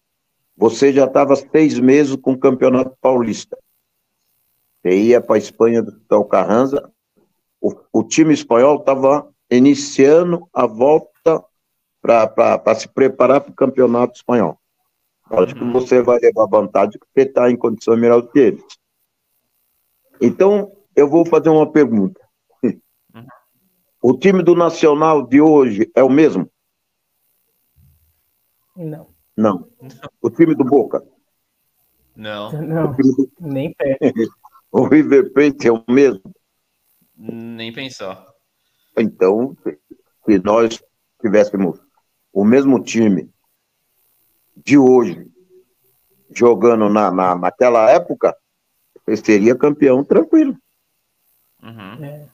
[0.56, 3.58] você já estava seis meses com o Campeonato Paulista.
[4.82, 6.92] Você ia para a Espanha disputar o Carranza,
[7.60, 11.44] o, o time espanhol estava iniciando a volta
[12.02, 14.60] para se preparar para o campeonato espanhol.
[15.30, 15.74] Lógico que uhum.
[15.74, 18.64] você vai levar vantagem porque está em condição melhor do que eles.
[20.22, 22.20] Então, eu vou fazer uma pergunta.
[24.02, 26.48] O time do Nacional de hoje é o mesmo?
[28.76, 29.08] Não.
[29.36, 29.68] Não.
[30.22, 31.04] O time do Boca?
[32.16, 32.52] Não.
[32.52, 33.32] Não, do...
[33.40, 34.00] nem perto.
[34.72, 36.22] o River Plate é o mesmo?
[37.18, 38.26] Nem pensar.
[38.98, 39.58] Então,
[40.26, 40.82] se nós
[41.20, 41.80] tivéssemos
[42.32, 43.30] o mesmo time
[44.56, 45.28] de hoje
[46.32, 48.38] jogando na, na, naquela época,
[49.24, 50.56] seria campeão tranquilo.
[51.66, 52.06] Uhum.
[52.06, 52.28] É.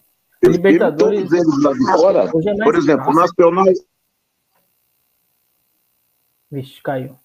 [0.43, 1.29] Libertadores.
[1.29, 3.65] Todos eles lá de fora, é por exemplo, o Nacional.
[6.51, 7.15] Vixe, caiu.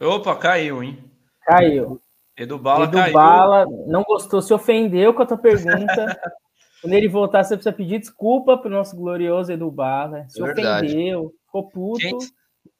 [0.00, 0.98] Opa, caiu, hein?
[1.42, 2.00] Caiu.
[2.36, 3.12] Edu Bala Edu caiu.
[3.12, 6.18] Bala não gostou, se ofendeu com a tua pergunta.
[6.80, 10.24] Quando ele voltar, você precisa pedir desculpa pro nosso glorioso Edu Bala.
[10.28, 10.86] Se Verdade.
[10.86, 11.98] ofendeu, ficou puto.
[11.98, 12.18] Quem,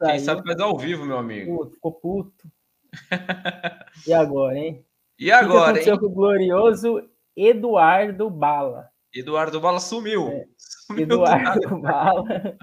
[0.02, 1.58] quem sabe faz ao vivo, meu amigo.
[1.58, 2.48] Puto, ficou puto.
[4.06, 4.82] e agora, hein?
[5.18, 6.00] E agora, o que aconteceu hein?
[6.00, 7.10] com o glorioso
[7.48, 8.90] Eduardo Bala?
[9.14, 10.28] Eduardo Bala sumiu.
[10.28, 10.44] É.
[10.56, 12.58] sumiu Eduardo Bala.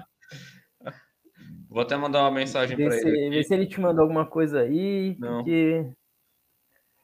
[1.68, 3.30] Vou até mandar uma mensagem para ele.
[3.30, 5.16] Vê se ele te mandou alguma coisa aí.
[5.18, 5.38] Não.
[5.38, 5.92] Porque...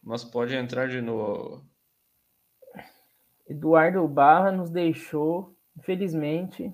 [0.03, 1.67] Mas pode entrar de novo.
[3.49, 6.73] Eduardo Barra nos deixou, infelizmente.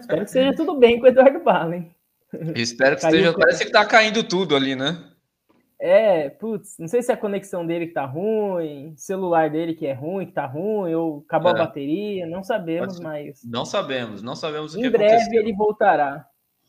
[0.00, 1.94] Espero que seja tudo bem com o Eduardo Barra, hein?
[2.56, 3.32] Espero que esteja.
[3.34, 5.11] Parece que tá caindo tudo ali, né?
[5.84, 9.84] É, putz, não sei se é a conexão dele que tá ruim, celular dele que
[9.84, 11.54] é ruim, que tá ruim, ou acabou é.
[11.54, 13.40] a bateria, não sabemos, mas.
[13.44, 15.40] Não sabemos, não sabemos o em que breve aconteceu.
[15.42, 16.24] ele voltará.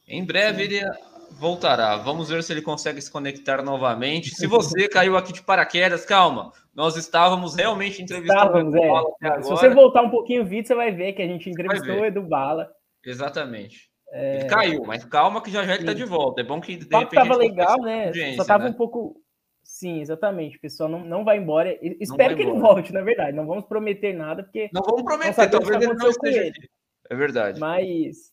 [0.07, 0.77] Em breve Sim.
[0.77, 0.91] ele
[1.33, 1.95] voltará.
[1.97, 4.31] Vamos ver se ele consegue se conectar novamente.
[4.31, 6.51] Se você caiu aqui de paraquedas, calma.
[6.73, 9.41] Nós estávamos realmente entrevistando estávamos, o Edu é.
[9.43, 12.05] Se você voltar um pouquinho o vídeo, você vai ver que a gente entrevistou o
[12.05, 12.67] Edu Bala.
[13.05, 13.92] Exatamente.
[14.13, 14.41] É...
[14.41, 16.41] Ele caiu, mas calma que já já ele tá de volta.
[16.41, 17.15] É bom que de repente.
[17.15, 18.13] Tava legal, né?
[18.35, 18.69] Só tava né?
[18.69, 19.19] um pouco.
[19.63, 20.57] Sim, exatamente.
[20.57, 21.75] O pessoal não, não vai embora.
[21.99, 22.57] Espero vai que embora.
[22.57, 23.35] ele volte, na verdade.
[23.35, 24.69] Não vamos prometer nada, porque.
[24.71, 26.69] Não vamos prometer, talvez ele não esteja aqui.
[27.09, 27.59] É verdade.
[27.59, 28.31] Mas.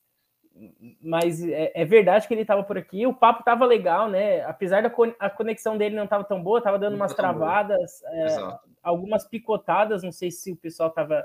[1.01, 3.07] Mas é, é verdade que ele estava por aqui.
[3.07, 4.43] O papo tava legal, né?
[4.43, 8.27] Apesar da a conexão dele não tava tão boa, tava dando não umas travadas, é,
[8.83, 10.03] algumas picotadas.
[10.03, 11.25] Não sei se o pessoal tava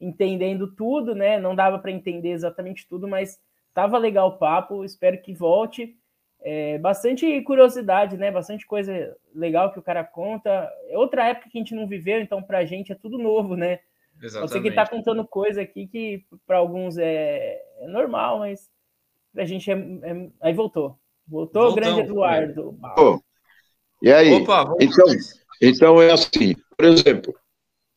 [0.00, 1.38] entendendo tudo, né?
[1.38, 3.38] Não dava para entender exatamente tudo, mas
[3.72, 5.96] Tava legal o papo, espero que volte.
[6.42, 8.30] É, bastante curiosidade, né?
[8.30, 10.68] Bastante coisa legal que o cara conta.
[10.88, 13.80] É outra época que a gente não viveu, então pra gente é tudo novo, né?
[14.22, 14.52] Exatamente.
[14.52, 18.68] Você que tá contando coisa aqui que para alguns é, é, normal, mas
[19.32, 20.30] pra gente é, é...
[20.40, 20.98] aí voltou.
[21.26, 22.76] Voltou o grande Eduardo.
[22.98, 23.20] Oh,
[24.02, 24.32] e aí?
[24.32, 25.06] Opa, então,
[25.62, 27.34] então é assim, por exemplo,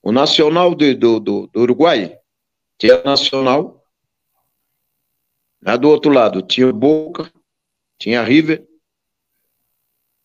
[0.04, 2.18] o Nacional do, do, do Uruguai,
[2.78, 3.83] que é nacional,
[5.66, 7.32] Lá do outro lado tinha Boca,
[7.98, 8.66] tinha River.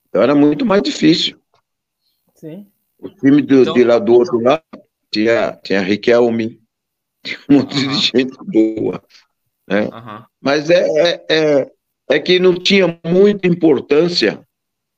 [0.08, 1.38] Então era muito mais difícil.
[2.34, 2.66] Sim.
[2.98, 3.74] O time do, então...
[3.74, 4.62] de lá do outro lado
[5.12, 6.60] tinha, tinha Riquelme,
[7.22, 9.02] tinha um monte de gente boa.
[9.68, 9.88] Né?
[10.40, 11.72] Mas é, é, é,
[12.10, 14.44] é, que não tinha muita importância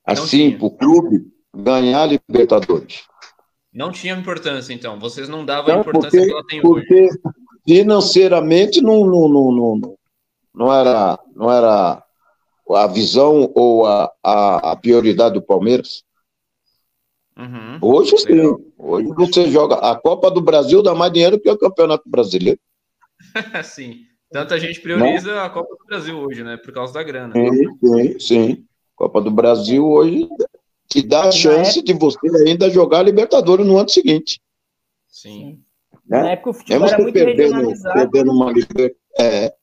[0.03, 3.03] assim para o clube ganhar Libertadores.
[3.71, 4.99] Não tinha importância, então.
[4.99, 7.19] Vocês não davam a importância porque, que ela tem porque hoje.
[7.63, 9.97] Financeiramente não, não, não, não,
[10.53, 12.03] não era, não era
[12.69, 16.03] a visão ou a, a, a prioridade do Palmeiras?
[17.37, 17.79] Uhum.
[17.81, 18.73] Hoje sim.
[18.77, 19.75] Hoje você joga.
[19.75, 22.59] A Copa do Brasil dá mais dinheiro que o Campeonato Brasileiro.
[23.63, 24.05] sim.
[24.31, 25.43] Tanta gente prioriza não?
[25.43, 26.57] a Copa do Brasil hoje, né?
[26.57, 27.33] Por causa da grana.
[27.33, 28.65] Sim, sim, sim.
[28.95, 30.27] Copa do Brasil hoje
[30.87, 34.39] te dá a chance de você ainda jogar a Libertadores no ano seguinte.
[35.07, 35.59] Sim.
[36.05, 36.21] Né?
[36.21, 37.93] Na época o futebol era muito perdendo, regionalizado.
[37.93, 38.53] Perdendo uma
[39.19, 39.53] é,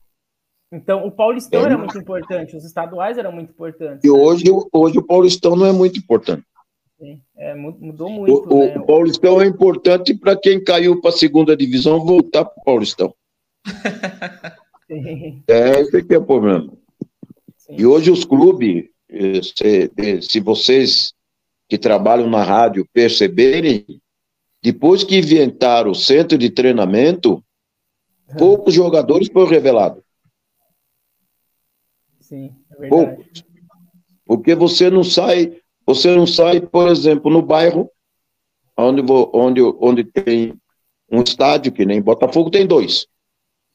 [0.71, 1.65] então, o Paulistão é.
[1.65, 4.03] era muito importante, os estaduais eram muito importantes.
[4.03, 6.43] E hoje, hoje o Paulistão não é muito importante.
[7.37, 8.53] É, mudou muito.
[8.53, 8.77] O, né?
[8.77, 13.13] o Paulistão é importante para quem caiu para a segunda divisão voltar para o Paulistão.
[14.85, 15.43] Sim.
[15.47, 16.71] É, esse aqui é o problema.
[17.57, 17.75] Sim.
[17.77, 21.13] E hoje os clubes, eh, se, eh, se vocês
[21.69, 23.85] que trabalham na rádio perceberem,
[24.61, 27.41] depois que inventaram o centro de treinamento,
[28.37, 30.03] poucos jogadores foram revelados.
[32.29, 33.43] Sim, é verdade.
[34.23, 37.89] Porque você não sai, você não sai, por exemplo, no bairro
[38.77, 39.01] onde,
[39.33, 40.53] onde, onde tem
[41.11, 43.07] um estádio, que nem Botafogo tem dois.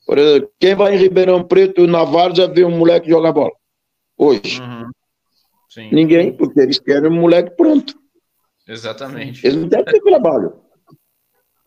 [0.06, 3.50] Por exemplo, quem vai em Ribeirão Preto e na já vê um moleque jogar bola.
[4.16, 4.60] Hoje.
[4.60, 5.90] Uhum.
[5.90, 7.98] Ninguém, porque eles querem um moleque pronto.
[8.68, 9.44] Exatamente.
[9.44, 10.60] Eles não querem ter trabalho.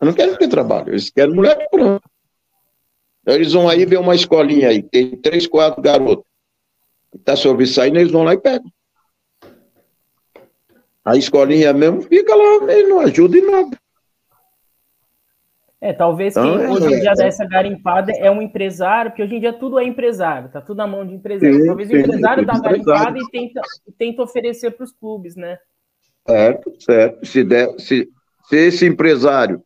[0.00, 2.10] não querem ter trabalho, eles querem um moleque pronto.
[3.20, 6.27] Então, eles vão aí ver uma escolinha aí, tem três, quatro garotos
[7.18, 8.70] está sobressaindo, eles vão lá e pegam.
[11.04, 13.78] A escolinha mesmo fica lá, ele não ajuda em nada.
[15.80, 19.22] É, talvez quem então, hoje em dia é, dá essa garimpada é um empresário, porque
[19.22, 21.60] hoje em dia tudo é empresário, tá tudo na mão de empresário.
[21.60, 23.60] Sim, talvez sim, o empresário dá garimpada e tenta,
[23.96, 25.58] tenta oferecer para os clubes, né?
[26.26, 27.24] Certo, certo.
[27.24, 28.08] Se, der, se,
[28.48, 29.62] se esse empresário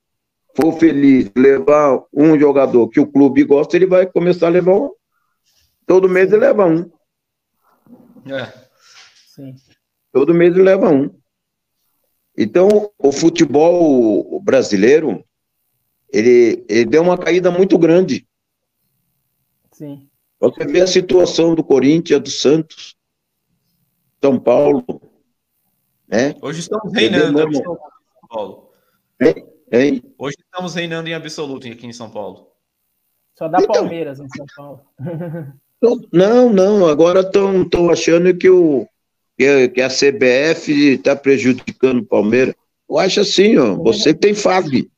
[0.54, 4.90] for feliz levar um jogador que o clube gosta, ele vai começar a levar um.
[5.86, 6.90] Todo mês ele leva um.
[8.26, 8.52] É.
[9.34, 9.54] Sim.
[10.12, 11.10] Todo mês ele leva um.
[12.36, 15.24] Então, o futebol brasileiro,
[16.10, 18.26] ele, ele deu uma caída muito grande.
[19.72, 20.08] Sim.
[20.40, 22.96] Você vê a situação do Corinthians, do Santos,
[24.22, 24.84] São Paulo.
[26.08, 26.34] Né?
[26.42, 27.78] Hoje estamos reinando em São
[28.28, 28.72] Paulo.
[29.20, 29.46] Hein?
[29.70, 30.14] Hein?
[30.18, 32.52] Hoje estamos reinando em absoluto aqui em São Paulo.
[33.38, 34.86] Só dá então, Palmeiras em São Paulo.
[36.12, 38.86] Não, não, agora estão achando que, o,
[39.36, 42.54] que, que a CBF está prejudicando o Palmeiras.
[42.88, 44.88] Eu acho assim, ó, você tem fase.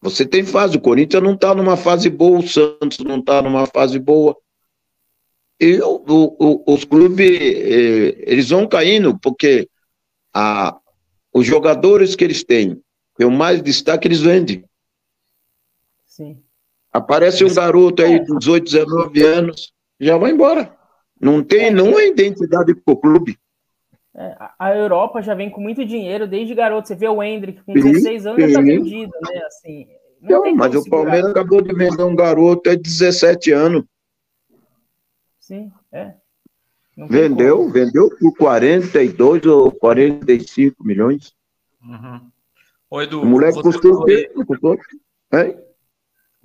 [0.00, 0.78] Você tem fase.
[0.78, 4.34] O Corinthians não está numa fase boa, o Santos não está numa fase boa.
[5.60, 6.02] E o,
[6.38, 9.68] o, os clubes, eh, eles vão caindo, porque
[10.32, 10.78] a,
[11.32, 12.80] os jogadores que eles têm,
[13.16, 14.64] que o mais destaque, eles vendem.
[16.06, 16.45] Sim.
[16.96, 20.74] Aparece um garoto aí de 18, 19 anos, já vai embora.
[21.20, 23.38] Não tem é, nenhuma identidade com o clube.
[24.14, 26.88] É, a Europa já vem com muito dinheiro desde garoto.
[26.88, 29.42] Você vê o Hendrick com 16 sim, anos já está vendido, né?
[29.46, 29.86] Assim,
[30.22, 33.84] não, não mas o Palmeiras acabou de vender um garoto de 17 anos.
[35.38, 36.14] Sim, é.
[36.96, 37.72] Vendeu, como.
[37.72, 41.34] vendeu por 42 ou 45 milhões.
[41.82, 42.20] Uhum.
[42.88, 44.30] Ô, Edu, o moleque custou o quê?
[44.46, 44.78] Custou?
[45.30, 45.65] É?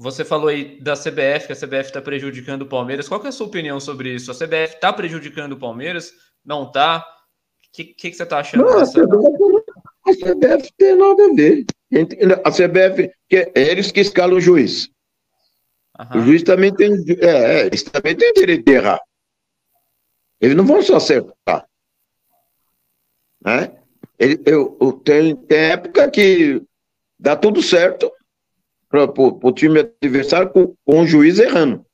[0.02, 3.08] Você falou aí da CBF, que a CBF está prejudicando o Palmeiras.
[3.08, 4.32] Qual é a sua opinião sobre isso?
[4.32, 6.12] A CBF está prejudicando o Palmeiras?
[6.44, 6.98] Não está?
[6.98, 9.00] O que, que, que, você está achando não, dessa...
[9.00, 11.66] A CBF tem nada a ver.
[12.44, 14.90] A CBF, é eles que escalam o juiz.
[16.00, 16.20] Uhum.
[16.20, 19.00] O juiz também tem, é, é, eles também têm direito de errar.
[20.40, 21.68] Eles não vão só acertar.
[23.40, 23.72] Né?
[24.18, 26.60] Ele, eu, eu, tem, tem época que
[27.20, 28.12] dá tudo certo,
[28.92, 31.86] para o time adversário com, com o juiz errando.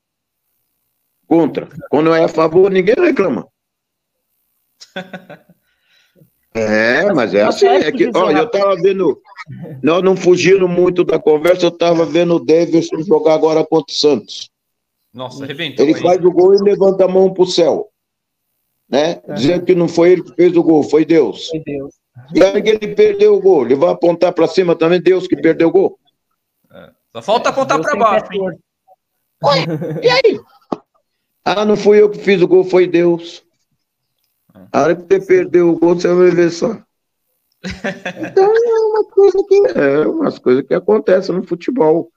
[1.28, 1.70] Contra.
[1.90, 3.48] Quando é a favor, ninguém reclama.
[6.54, 7.68] É, mas é assim.
[7.68, 9.22] É que, ó, eu tava vendo.
[9.84, 13.96] Nós não fugindo muito da conversa, eu tava vendo o Davidson jogar agora contra o
[13.96, 14.50] Santos.
[15.14, 15.86] Nossa, arrebentou.
[15.86, 17.90] Ele faz o gol e levanta a mão pro céu.
[18.90, 19.22] Né?
[19.28, 19.34] É.
[19.34, 21.48] Dizendo que não foi ele que fez o gol, foi Deus.
[21.48, 21.94] Foi Deus.
[22.34, 23.66] E aí que ele perdeu o gol.
[23.66, 26.00] Ele vai apontar para cima também, Deus que perdeu o gol.
[27.18, 28.28] Só falta apontar para baixo.
[28.32, 29.60] Oi,
[30.04, 30.40] e aí?
[31.44, 33.44] Ah, não fui eu que fiz o gol, foi Deus.
[34.72, 36.68] A hora que você perdeu o gol, você vai ver só.
[38.22, 42.12] Então é uma coisa que é umas coisas que acontecem no futebol.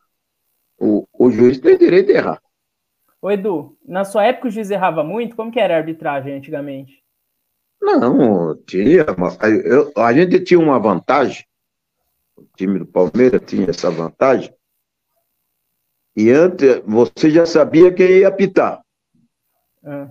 [0.78, 2.42] O, o juiz tem direito de errar.
[3.22, 5.34] Ô Edu, na sua época o juiz errava muito?
[5.34, 7.02] Como que era a arbitragem antigamente?
[7.80, 9.06] Não, tinha.
[9.64, 11.46] Eu, a gente tinha uma vantagem.
[12.36, 14.52] O time do Palmeiras tinha essa vantagem
[16.16, 18.82] e antes, você já sabia quem ia apitar.
[19.84, 20.08] É.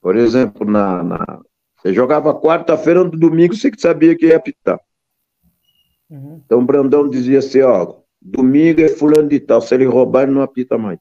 [0.00, 1.40] Por exemplo, na, na,
[1.76, 4.80] você jogava quarta-feira, no domingo, você que sabia quem ia apitar.
[6.10, 6.40] Uhum.
[6.44, 10.42] Então, Brandão dizia assim, ó, domingo é fulano de tal, se ele roubar, ele não
[10.42, 10.98] apita mais.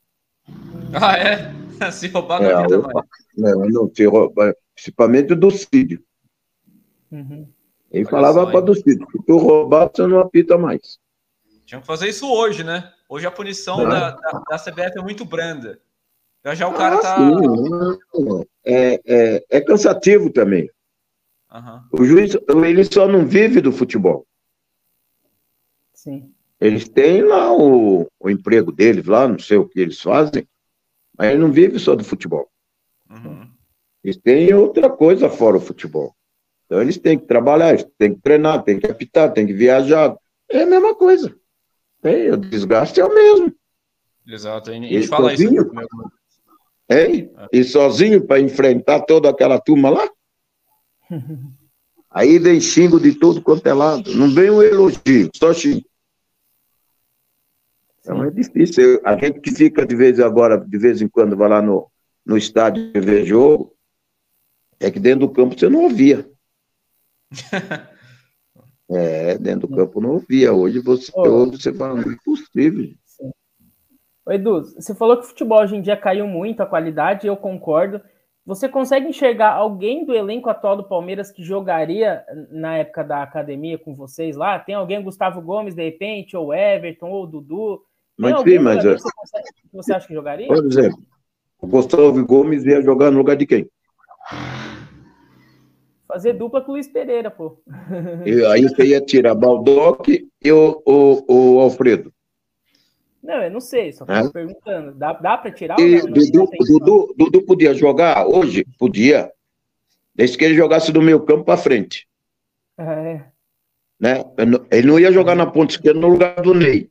[0.93, 1.53] Ah, é?
[1.91, 3.07] Se roubar, não é, apita mais.
[3.37, 6.03] Não, não, se roubar, principalmente do Cídio.
[7.11, 7.47] Uhum.
[7.91, 10.97] Ele Olha falava para do Cídio, se tu roubar, você não apita mais.
[11.65, 12.91] Tinha que fazer isso hoje, né?
[13.09, 13.89] Hoje a punição é.
[13.89, 15.79] da, da, da, CBF é muito branda.
[16.43, 17.17] Já já o cara ah, tá.
[17.17, 18.45] Sim.
[18.63, 20.69] É, é, é cansativo também.
[21.53, 21.81] Uhum.
[21.93, 22.35] O juiz,
[22.65, 24.25] ele só não vive do futebol.
[25.93, 26.33] Sim.
[26.59, 30.47] Eles têm lá o, o emprego deles, lá, não sei o que eles fazem,
[31.17, 32.49] mas ele não vive só do futebol.
[33.09, 33.49] Uhum.
[34.03, 36.15] Eles têm outra coisa fora o futebol.
[36.65, 40.15] Então eles têm que trabalhar, eles têm que treinar, têm que apitar, têm que viajar.
[40.49, 41.33] É a mesma coisa.
[42.01, 43.53] Tem, o desgaste é o mesmo.
[44.25, 45.73] Exato, gente e fala sozinho, isso.
[45.73, 46.11] Mesmo.
[46.89, 50.09] É, e sozinho para enfrentar toda aquela turma lá?
[52.09, 54.15] Aí vem xingo de tudo quanto é lado.
[54.15, 55.85] Não vem um elogio, só xingo.
[57.99, 59.01] Então é difícil.
[59.03, 61.91] A gente que fica de vez agora, de vez em quando, vai lá no,
[62.25, 63.75] no estádio ver jogo,
[64.79, 66.29] é que dentro do campo você não ouvia.
[68.89, 70.53] É, dentro do campo não ouvia.
[70.53, 72.89] Hoje você Ô, ouve, você fala, não é possível.
[74.25, 77.37] Oi, Edu, você falou que o futebol hoje em dia caiu muito a qualidade, eu
[77.37, 78.01] concordo.
[78.45, 83.77] Você consegue enxergar alguém do elenco atual do Palmeiras que jogaria na época da academia
[83.77, 84.57] com vocês lá?
[84.57, 87.81] Tem alguém, Gustavo Gomes, de repente, ou Everton, ou Dudu?
[88.17, 88.85] Tem mas sim, mas.
[88.85, 90.47] É você, consegue, você acha que jogaria?
[90.47, 90.99] Por exemplo,
[91.59, 93.69] o Gustavo Gomes ia jogar no lugar de quem?
[96.07, 97.61] Fazer dupla com o Luiz Pereira, pô.
[98.25, 102.13] E aí você ia tirar Baldock e o, o, o Alfredo.
[103.21, 104.31] Não, eu não sei, só estou é?
[104.31, 104.93] perguntando.
[104.93, 106.11] Dá, dá para tirar e não?
[106.11, 108.65] Dudu, Dudu, Dudu podia jogar hoje?
[108.79, 109.29] Podia.
[110.15, 112.07] Desde que ele jogasse do meio campo para frente.
[112.77, 113.25] É.
[113.99, 114.23] Né?
[114.71, 116.89] Ele não ia jogar na ponta esquerda no lugar do Ney.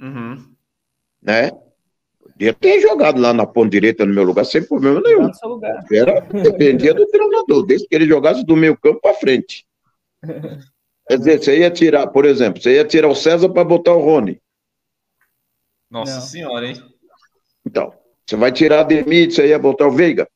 [0.00, 0.54] Uhum.
[1.20, 1.50] Né?
[2.38, 5.28] Podia ter jogado lá na ponta direita no meu lugar sem problema nenhum.
[5.90, 9.66] Era, dependia do treinador, desde que ele jogasse do meio campo para frente.
[11.08, 14.00] Quer dizer, você ia tirar, por exemplo, você ia tirar o César para botar o
[14.00, 14.40] Rony.
[15.90, 16.20] Nossa não.
[16.20, 16.80] senhora, hein?
[17.66, 17.92] Então,
[18.24, 20.28] você vai tirar a Demite, você ia botar o Veiga?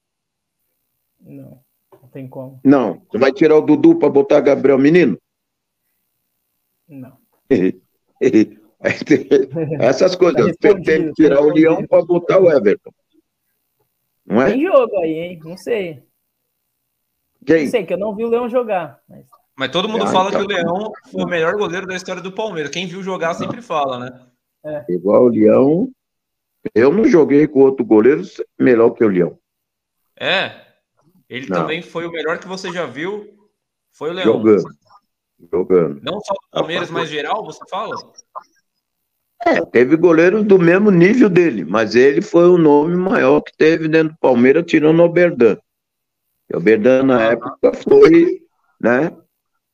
[1.20, 1.62] Não,
[2.02, 2.58] não tem como.
[2.64, 5.16] Não, você vai tirar o Dudu para botar Gabriel Menino?
[6.88, 7.16] Não.
[9.80, 10.56] Essas coisas.
[10.56, 12.90] Tá tem, tem que tirar o Leão para botar o Everton.
[14.26, 14.50] Não é?
[14.50, 15.40] Tem jogo aí, hein?
[15.44, 16.02] Não sei.
[17.44, 17.64] Quem?
[17.64, 19.00] Não sei, que eu não vi o Leão jogar.
[19.08, 19.24] Mas,
[19.56, 20.46] mas todo mundo ah, fala então.
[20.46, 22.70] que o Leão foi o melhor goleiro da história do Palmeiras.
[22.70, 24.26] Quem viu jogar sempre fala, né?
[24.64, 24.84] É.
[24.88, 25.88] Igual o Leão.
[26.74, 28.22] Eu não joguei com outro goleiro
[28.58, 29.36] melhor que o Leão.
[30.18, 30.62] É.
[31.28, 31.62] Ele não.
[31.62, 33.28] também foi o melhor que você já viu.
[33.90, 34.32] Foi o Leão.
[34.32, 34.64] Jogando.
[35.50, 36.00] Jogando.
[36.02, 37.96] Não só o Palmeiras, mas geral, você fala?
[39.44, 43.88] É, teve goleiro do mesmo nível dele, mas ele foi o nome maior que teve
[43.88, 45.56] dentro do Palmeiras, tirando o Oberdan.
[46.52, 48.42] O Oberdan, na época, foi,
[48.80, 49.08] né?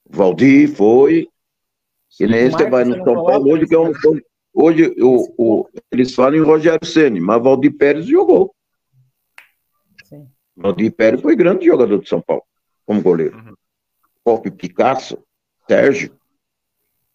[0.04, 1.28] O Valdir foi.
[2.18, 3.92] E nem você vai no São Paulo hoje, que é um,
[4.60, 8.52] Hoje o, o, eles falam em Rogério Ceni, mas Valdir Pérez jogou.
[10.04, 10.26] Sim.
[10.56, 12.42] Valdir Pérez foi grande jogador de São Paulo,
[12.84, 13.36] como goleiro.
[13.36, 13.54] Uhum.
[14.24, 15.22] Pop Picasso,
[15.68, 16.17] Sérgio.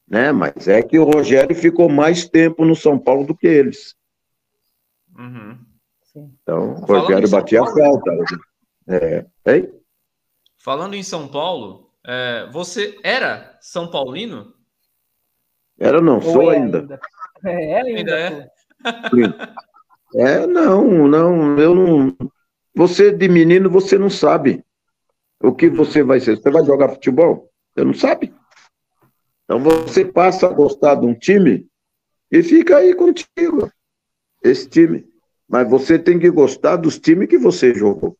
[0.08, 0.32] Né?
[0.32, 3.96] Mas é que o Rogério ficou mais tempo no São Paulo do que eles.
[5.18, 5.58] Uhum.
[6.16, 8.12] Então, o Rogério batia a falta.
[8.88, 9.26] É.
[9.48, 9.74] Hein?
[10.58, 14.54] Falando em São Paulo, é, você era São Paulino?
[15.80, 16.80] Era não, sou é ainda.
[16.80, 17.00] ainda.
[17.46, 18.50] É, ainda é.
[20.16, 22.16] É, não, não, eu não.
[22.76, 24.64] Você de menino, você não sabe
[25.42, 26.38] o que você vai ser.
[26.38, 27.50] Você vai jogar futebol?
[27.74, 28.34] Você não sabe.
[29.54, 31.68] Então você passa a gostar de um time
[32.32, 33.72] e fica aí contigo,
[34.44, 35.08] esse time.
[35.48, 38.18] Mas você tem que gostar dos times que você jogou.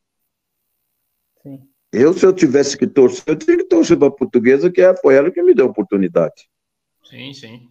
[1.42, 1.68] Sim.
[1.92, 4.96] Eu, se eu tivesse que torcer, eu tinha que torcer para a portuguesa, que é,
[4.96, 6.48] foi ela que me deu a oportunidade.
[7.04, 7.68] Sim, sim.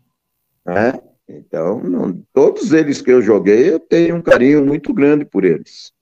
[0.66, 1.00] É?
[1.28, 5.92] Então, não, todos eles que eu joguei, eu tenho um carinho muito grande por eles.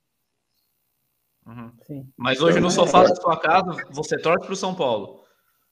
[1.46, 2.08] Uhum.
[2.16, 3.08] Mas hoje então, no sofá é...
[3.08, 5.19] da sua casa, você torce para o São Paulo.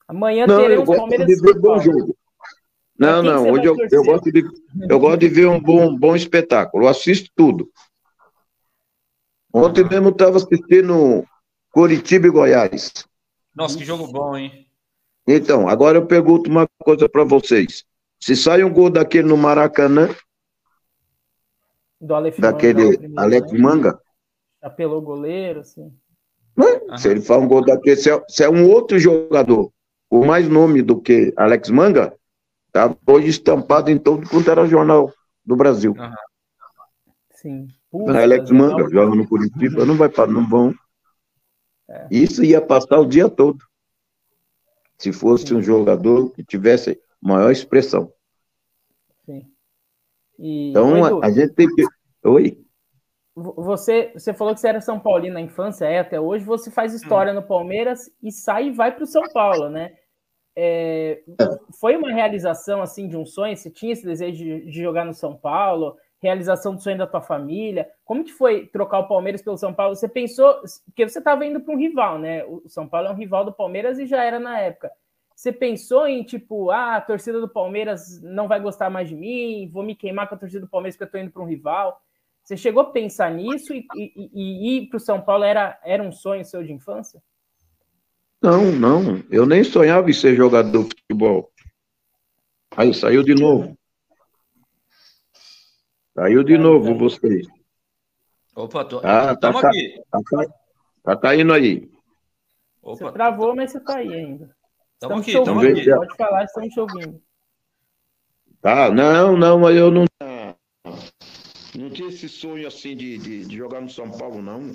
[0.08, 2.16] Amanhã não, teremos Palmeiras de ver bom jogo.
[2.98, 4.42] Não, não, hoje eu, eu, gosto de,
[4.88, 7.70] eu gosto de ver um bom, bom espetáculo, eu assisto tudo.
[9.54, 11.24] Ontem mesmo estava assistindo
[11.70, 12.92] Curitiba e Goiás.
[13.54, 14.66] Nossa, que jogo bom, hein?
[15.26, 17.84] Então, agora eu pergunto uma coisa para vocês.
[18.18, 20.08] Se sai um gol daquele no Maracanã,
[22.00, 23.58] do Aleph daquele Manga, primeiro, Alex né?
[23.58, 24.00] Manga,
[24.62, 25.92] apelou o goleiro, assim.
[26.56, 26.96] Né?
[26.96, 29.72] Se ele faz um gol daquele, se é, se é, um outro jogador
[30.08, 32.14] com mais nome do que Alex Manga,
[32.72, 35.12] tá hoje estampado em todo quanto era jornal
[35.44, 35.94] do Brasil.
[35.96, 36.14] Uhum.
[37.32, 37.68] Sim.
[37.90, 38.90] Puxa, Alex Manga não...
[38.90, 40.74] joga no Curitiba, não vai para não vão.
[41.88, 42.06] É.
[42.10, 43.58] Isso ia passar o dia todo.
[44.98, 45.56] Se fosse Sim.
[45.56, 48.12] um jogador que tivesse maior expressão.
[49.24, 49.46] Sim.
[50.38, 51.84] E, então, Edu, a gente tem que.
[52.24, 52.58] Oi?
[53.34, 56.44] Você, você falou que você era São Paulino na infância, é até hoje.
[56.44, 57.36] Você faz história hum.
[57.36, 59.96] no Palmeiras e sai e vai para o São Paulo, né?
[60.60, 61.22] É,
[61.78, 63.56] foi uma realização assim de um sonho?
[63.56, 65.96] Você tinha esse desejo de, de, jogar no São Paulo?
[66.20, 67.88] Realização do sonho da tua família?
[68.04, 69.94] Como que foi trocar o Palmeiras pelo São Paulo?
[69.94, 72.44] Você pensou, porque você estava indo para um rival, né?
[72.44, 74.90] O São Paulo é um rival do Palmeiras e já era na época.
[75.32, 79.70] Você pensou em, tipo, ah, a torcida do Palmeiras não vai gostar mais de mim,
[79.72, 82.02] vou me queimar com a torcida do Palmeiras porque eu estou indo para um rival?
[82.42, 86.02] Você chegou a pensar nisso e, e, e ir para o São Paulo era, era
[86.02, 87.22] um sonho seu de infância?
[88.40, 89.22] Não, não.
[89.30, 91.52] Eu nem sonhava em ser jogador de futebol.
[92.76, 93.76] Aí saiu de novo.
[96.14, 97.46] Saiu de novo vocês.
[98.54, 100.02] Opa, tô, ah, tá, tá, aqui.
[100.10, 100.54] Tá, tá,
[101.04, 101.88] tá caindo aí.
[102.82, 104.56] Opa, você travou, mas você tá aí ainda.
[104.94, 105.94] Estamos aqui, estamos aqui.
[105.94, 107.22] Pode falar, estamos te ouvindo.
[108.60, 110.04] Tá, não, não, mas eu não.
[111.76, 114.72] Não tinha esse sonho assim de, de, de, jogar no São Paulo, não.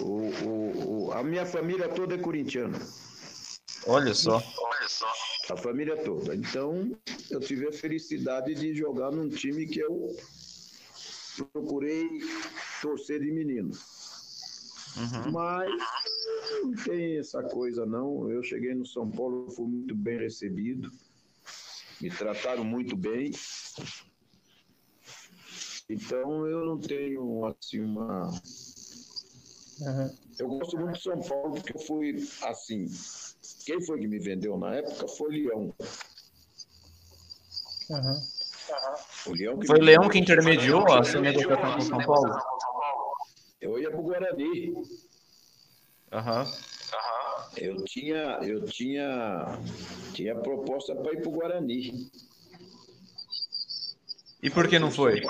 [0.00, 2.78] O, o, o, a minha família toda é corintiana.
[3.86, 4.36] Olha só.
[4.36, 5.12] Olha só.
[5.50, 6.34] A família toda.
[6.34, 6.96] Então,
[7.30, 10.16] eu tive a felicidade de jogar num time que eu
[11.52, 12.08] procurei
[12.80, 13.70] torcer de menino.
[14.96, 15.32] Uhum.
[15.32, 15.70] Mas
[16.62, 18.30] não tem essa coisa, não.
[18.30, 20.90] Eu cheguei no São Paulo, fui muito bem recebido.
[22.00, 23.30] Me trataram muito bem.
[25.88, 28.30] Então eu não tenho assim uma.
[29.80, 30.16] Uhum.
[30.38, 32.86] Eu gosto muito de São Paulo porque eu fui assim.
[33.64, 35.74] Quem foi que me vendeu na época foi o Leão.
[37.90, 38.22] Uhum.
[39.26, 42.38] O Leão foi o Leão que intermediou a sua negociação com São Paulo?
[43.60, 44.74] Eu ia para o Guarani.
[46.12, 46.46] Aham.
[47.56, 49.58] Eu tinha, eu tinha,
[50.12, 52.10] tinha proposta para ir para o Guarani.
[54.42, 55.22] E por que não foi?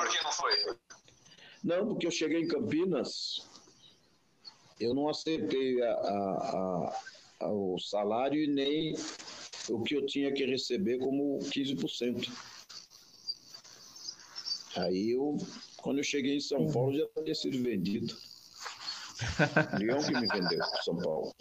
[1.63, 3.49] não porque eu cheguei em Campinas,
[4.79, 6.97] eu não aceitei a, a,
[7.41, 8.95] a, o salário e nem
[9.69, 12.29] o que eu tinha que receber como 15%.
[14.77, 15.37] Aí eu,
[15.77, 18.15] quando eu cheguei em São Paulo, já tinha sido vendido.
[19.79, 21.33] Leão que me vendeu para São Paulo.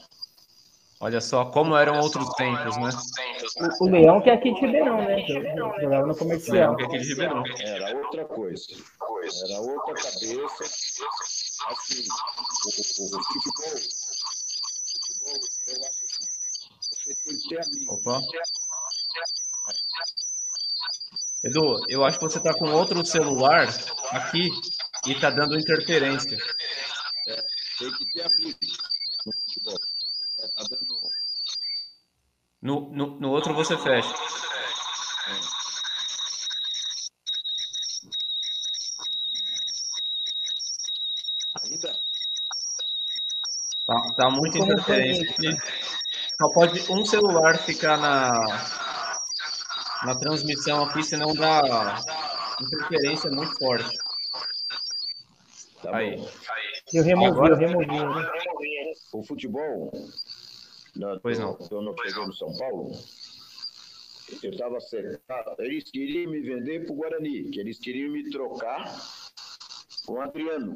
[0.99, 2.89] Olha só como eram outros tempos, né?
[3.81, 5.25] O, o Leão que é aqui de Ribeirão, né?
[5.81, 6.55] Jogava no comercial.
[6.55, 7.43] Leão que é aqui de Ribeirão.
[7.59, 8.65] Era outra coisa.
[9.49, 10.63] Era outra cabeça.
[11.65, 13.77] Assim, o, o, o futebol,
[14.91, 16.25] futebol, eu acho assim,
[16.81, 17.93] você tem que ter amigo.
[17.93, 18.21] Opa.
[21.43, 23.67] Edu, eu acho que você está com outro celular
[24.11, 24.49] aqui
[25.05, 26.37] e está dando interferência.
[27.27, 27.45] É,
[27.79, 28.59] tem que ter amigo
[29.25, 29.79] no futebol.
[30.39, 31.11] É, tá dando...
[32.61, 34.13] no, no, no outro você fecha.
[41.61, 41.99] Ainda?
[44.15, 45.57] Tá, muito interferência.
[46.39, 48.31] Só pode um celular ficar na,
[50.05, 51.99] na transmissão aqui, senão dá
[52.61, 53.97] interferência muito forte.
[55.81, 56.23] Tá aí.
[56.93, 57.53] Eu removi, Agora...
[57.53, 57.87] eu removi.
[57.87, 58.93] Né?
[59.13, 59.91] O futebol,
[60.95, 61.55] na, pois não.
[61.55, 62.91] quando eu cheguei no São Paulo,
[64.41, 65.55] eu estava acertado.
[65.59, 68.83] Eles queriam me vender para o Guarani, que eles queriam me trocar
[70.05, 70.75] com o Adriano,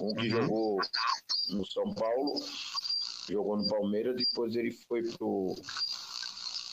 [0.00, 0.42] um que uhum.
[0.42, 0.80] jogou
[1.48, 2.34] no São Paulo,
[3.28, 5.54] jogou no Palmeiras, depois ele foi pro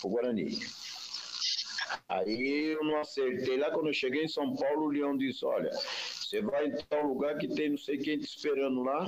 [0.03, 0.59] o Guarani.
[2.09, 3.57] Aí eu não acertei.
[3.57, 7.07] Lá quando eu cheguei em São Paulo, o Leão disse: Olha, você vai em tal
[7.07, 9.05] lugar que tem não sei quem te esperando lá,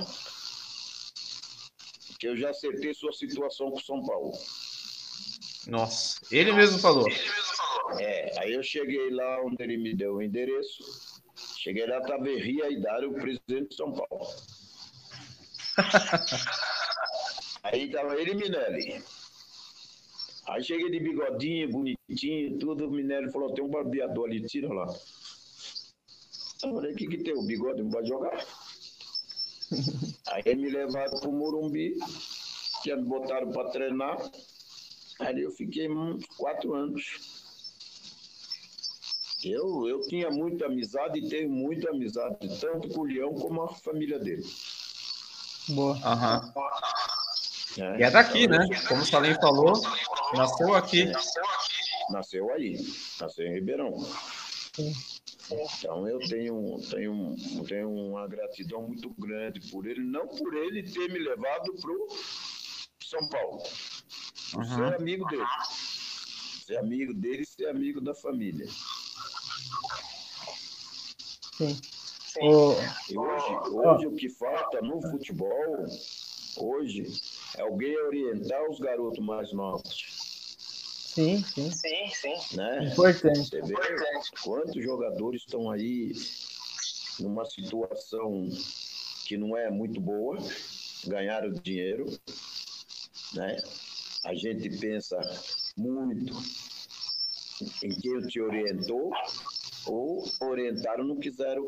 [2.18, 4.32] que eu já acertei sua situação com São Paulo.
[5.66, 7.06] Nossa, ele mesmo falou.
[7.98, 10.82] É, aí eu cheguei lá onde ele me deu o endereço.
[11.58, 12.66] Cheguei lá, estava Ria
[13.08, 14.26] o presidente de São Paulo.
[17.62, 19.02] Aí estava ele e Minelli.
[20.48, 22.86] Aí cheguei de bigodinho, bonitinho, tudo.
[22.86, 24.86] O minério falou: tem um barbeador ali, tira lá.
[26.62, 27.34] Eu falei: o que, que tem?
[27.34, 28.44] O bigode não pode jogar.
[30.28, 31.96] Aí me levaram pro Morumbi,
[32.82, 34.30] que me botaram para treinar.
[35.20, 37.04] Aí eu fiquei uns quatro anos.
[39.44, 43.74] Eu, eu tinha muita amizade e tenho muita amizade, tanto com o Leão como a
[43.74, 44.44] família dele.
[45.68, 45.94] Boa.
[45.94, 46.52] Uhum.
[47.82, 48.58] É, e é daqui, né?
[48.88, 49.72] Como o Salim falou,
[50.34, 51.12] nasceu aqui.
[52.10, 52.78] Nasceu aí,
[53.20, 53.92] nasceu em Ribeirão.
[55.78, 57.34] Então eu tenho, tenho,
[57.66, 61.94] tenho uma gratidão muito grande por ele, não por ele ter me levado para
[63.04, 63.62] São Paulo.
[64.54, 64.64] Uhum.
[64.64, 65.46] Ser amigo dele.
[66.64, 68.66] Ser amigo dele e ser amigo da família.
[71.56, 71.80] Sim.
[72.40, 75.86] E hoje, hoje o que falta no futebol,
[76.58, 77.06] hoje,
[77.56, 80.26] é alguém orientar os garotos mais novos.
[81.16, 81.70] Sim, sim.
[81.70, 82.56] Sim, sim.
[82.56, 82.92] Né?
[82.92, 83.48] Importante.
[83.48, 83.74] Você vê
[84.42, 86.12] quantos jogadores estão aí
[87.20, 88.46] numa situação
[89.26, 90.36] que não é muito boa,
[91.06, 92.06] ganharam dinheiro,
[93.32, 93.56] né?
[94.24, 95.18] A gente pensa
[95.76, 96.34] muito
[97.82, 99.10] em quem te orientou
[99.86, 101.66] ou orientaram não quiseram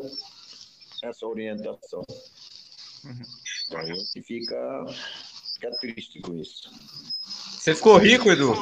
[1.03, 2.05] essa orientação.
[3.05, 3.78] Uhum.
[3.78, 4.86] A gente fica
[5.55, 6.70] fica triste com isso.
[7.24, 8.55] Você ficou rico, Edu?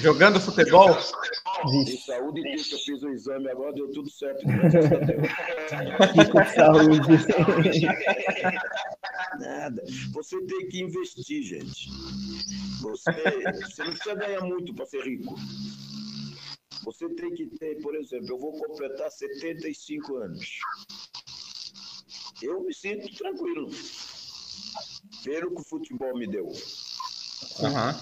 [0.00, 0.96] Jogando futebol?
[1.84, 4.44] De saúde, que eu fiz o exame agora, deu tudo certo.
[4.46, 4.52] De
[6.54, 7.86] saúde.
[9.38, 9.82] Nada.
[10.12, 11.88] Você tem que investir, gente.
[12.80, 15.34] Você, você não precisa ganhar muito para ser rico.
[16.84, 20.58] Você tem que ter, por exemplo, eu vou completar 75 anos.
[22.42, 23.70] eu me sinto tranquilo
[25.24, 26.46] pelo que o futebol me deu.
[26.46, 27.92] Uhum.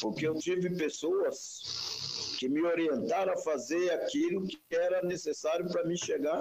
[0.00, 5.96] Porque eu tive pessoas que me orientaram a fazer aquilo que era necessário para me
[5.98, 6.40] chegar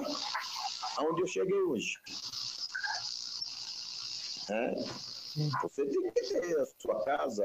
[0.98, 1.94] aonde eu cheguei hoje.
[4.52, 4.76] É.
[5.62, 7.44] Você tem que ter a sua casa,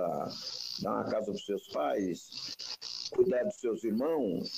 [0.81, 2.31] dar uma casa para os seus pais,
[3.15, 4.51] cuidar dos seus irmãos.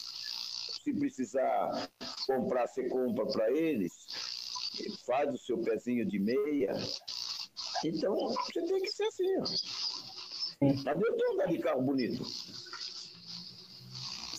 [0.83, 1.89] Se precisar
[2.27, 3.93] comprar, você compra para eles.
[5.07, 6.73] Faz o seu pezinho de meia.
[7.85, 9.39] Então, você tem que ser assim.
[9.39, 9.47] Ó.
[9.47, 10.85] Sim.
[10.87, 12.25] eu tenho andar de carro bonito.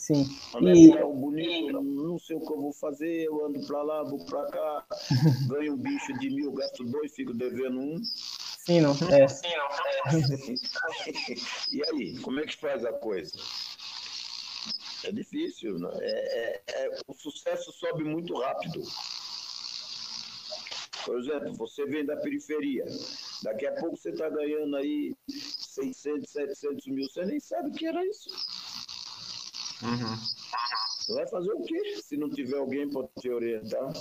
[0.05, 0.27] Sim.
[0.61, 0.93] E...
[0.93, 4.45] Carro bonito, não sei o que eu vou fazer, eu ando para lá, vou para
[4.51, 4.85] cá,
[5.49, 7.99] ganho um bicho de mil, gasto dois, fico devendo um.
[8.65, 8.91] Sim, não.
[9.11, 9.27] É.
[9.27, 9.65] Sim, não.
[10.11, 10.55] É.
[11.71, 13.35] e aí, como é que faz a coisa?
[15.05, 15.89] É difícil, né?
[16.01, 18.81] é, é, é, o sucesso sobe muito rápido.
[21.05, 22.83] Por exemplo, você vem da periferia,
[23.43, 27.85] daqui a pouco você está ganhando aí 600, 700 mil, você nem sabe o que
[27.85, 28.29] era isso.
[29.83, 30.17] Uhum.
[30.99, 33.93] Você vai fazer o quê se não tiver alguém para te orientar?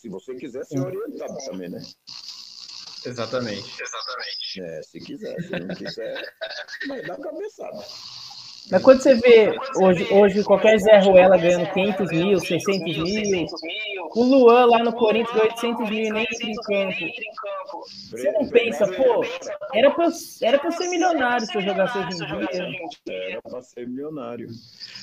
[0.00, 1.82] Se você quiser ser orientado também, né?
[3.04, 3.82] Exatamente.
[3.82, 4.60] Exatamente.
[4.62, 6.34] É, se quiser, se não quiser,
[6.88, 7.84] vai dar cabeçada.
[8.70, 13.46] Mas quando você vê hoje, hoje qualquer Zé Ruela ganhando 500 mil, 600 mil,
[14.14, 17.84] o Luan lá no Corinthians ganhou 800 mil e nem entra em campo.
[18.10, 19.22] Você não pensa, pô,
[19.74, 20.08] era pra,
[20.40, 23.30] era pra ser milionário se eu jogasse hoje em dia.
[23.30, 24.48] Era pra ser milionário.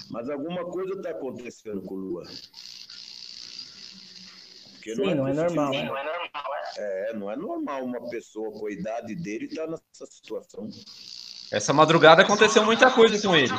[0.09, 2.27] Mas alguma coisa tá acontecendo com o Luan.
[4.73, 5.83] Porque Sim, não é, não, é normal, né?
[5.83, 6.51] não é normal.
[6.77, 10.67] É, não é normal uma pessoa com a idade dele estar tá nessa situação.
[11.51, 13.53] Essa madrugada aconteceu muita coisa com ele.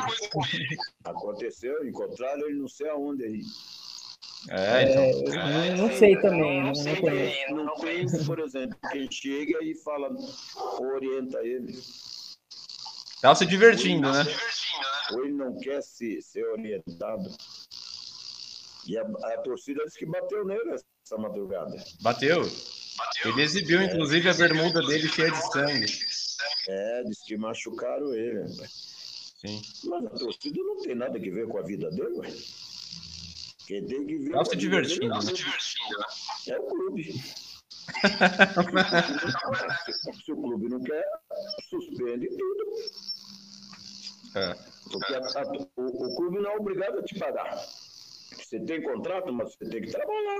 [1.03, 3.41] Aconteceu, encontraram ele não sei aonde aí.
[4.49, 5.33] É, então.
[5.33, 7.55] É, não, não sei também, não, não conheço.
[7.55, 10.09] Não conheço, por exemplo, quem chega e fala,
[10.79, 11.79] orienta ele.
[13.21, 14.25] Tá se divertindo, né?
[15.11, 17.29] Ou ele não quer se, ser orientado.
[18.85, 21.71] E a, a torcida disse que bateu nele essa madrugada.
[22.01, 22.41] Bateu.
[22.41, 23.31] bateu.
[23.31, 25.85] Ele exibiu, inclusive, a bermuda dele cheia de sangue.
[26.67, 28.47] É, disse que machucaram ele.
[28.47, 29.61] Sim.
[29.85, 32.31] Mas a torcida não tem nada a ver com a vida dele, ué.
[33.67, 34.31] Quem tem que ver.
[34.31, 35.09] Tá se divertindo.
[35.09, 36.05] Tá se divertindo, né?
[36.49, 37.13] É o clube.
[40.23, 41.03] se o clube não quer,
[41.69, 42.63] suspende tudo.
[44.35, 44.55] É.
[44.91, 45.43] Porque a, a,
[45.77, 47.55] o, o clube não é obrigado a te pagar.
[48.37, 50.39] Você tem contrato, mas você tem que trabalhar.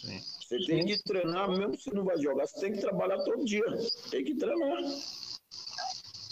[0.00, 0.29] Sim.
[0.50, 3.62] Você tem que treinar, mesmo se não vai jogar, você tem que trabalhar todo dia.
[4.10, 4.82] Tem que treinar.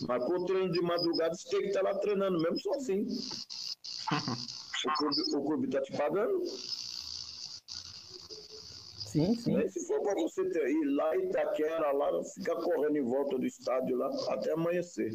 [0.08, 3.06] Mas com o treino de madrugada, você tem que estar lá treinando, mesmo sozinho.
[4.86, 6.44] o clube, o clube está te pagando.
[9.06, 9.56] Sim, sim.
[9.56, 13.38] Nem se for para você ter, ir lá em Itaquera, lá, ficar correndo em volta
[13.38, 15.12] do estádio lá até amanhecer.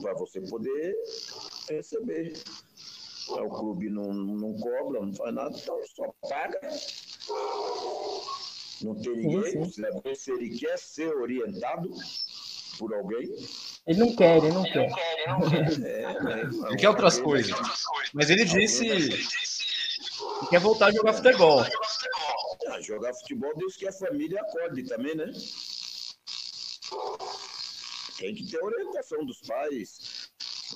[0.00, 0.96] Para você poder
[1.68, 2.32] receber.
[3.42, 6.60] O clube não, não cobra, não faz nada, então só paga.
[8.82, 9.64] Não tem ninguém,
[10.14, 11.90] se ele quer ser orientado
[12.78, 13.28] por alguém.
[13.86, 14.90] Ele não quer, ele não quer.
[15.84, 16.04] É,
[16.68, 17.56] ele quer outras coisas.
[18.12, 21.60] Mas ele disse que quer voltar a jogar futebol.
[22.68, 25.30] Ah, jogar futebol desde que a família acorde também, né?
[28.18, 29.98] Tem que ter orientação dos pais,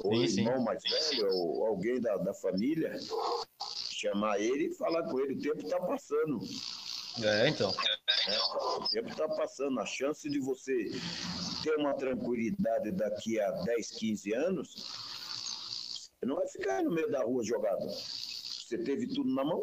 [0.04, 0.64] ou sim, irmão sim.
[0.64, 2.96] mais velho, ou alguém da, da família,
[3.90, 6.40] chamar ele e falar com ele, o tempo está passando.
[7.22, 7.74] É, então.
[8.28, 8.38] É,
[8.78, 9.80] o tempo está passando.
[9.80, 10.90] A chance de você
[11.62, 17.24] ter uma tranquilidade daqui a 10, 15 anos, você não vai ficar no meio da
[17.24, 17.88] rua jogado.
[17.88, 19.62] Você teve tudo na mão?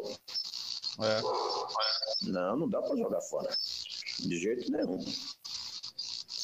[1.00, 2.30] É.
[2.30, 3.50] Não, não dá para jogar fora.
[4.20, 4.98] De jeito nenhum.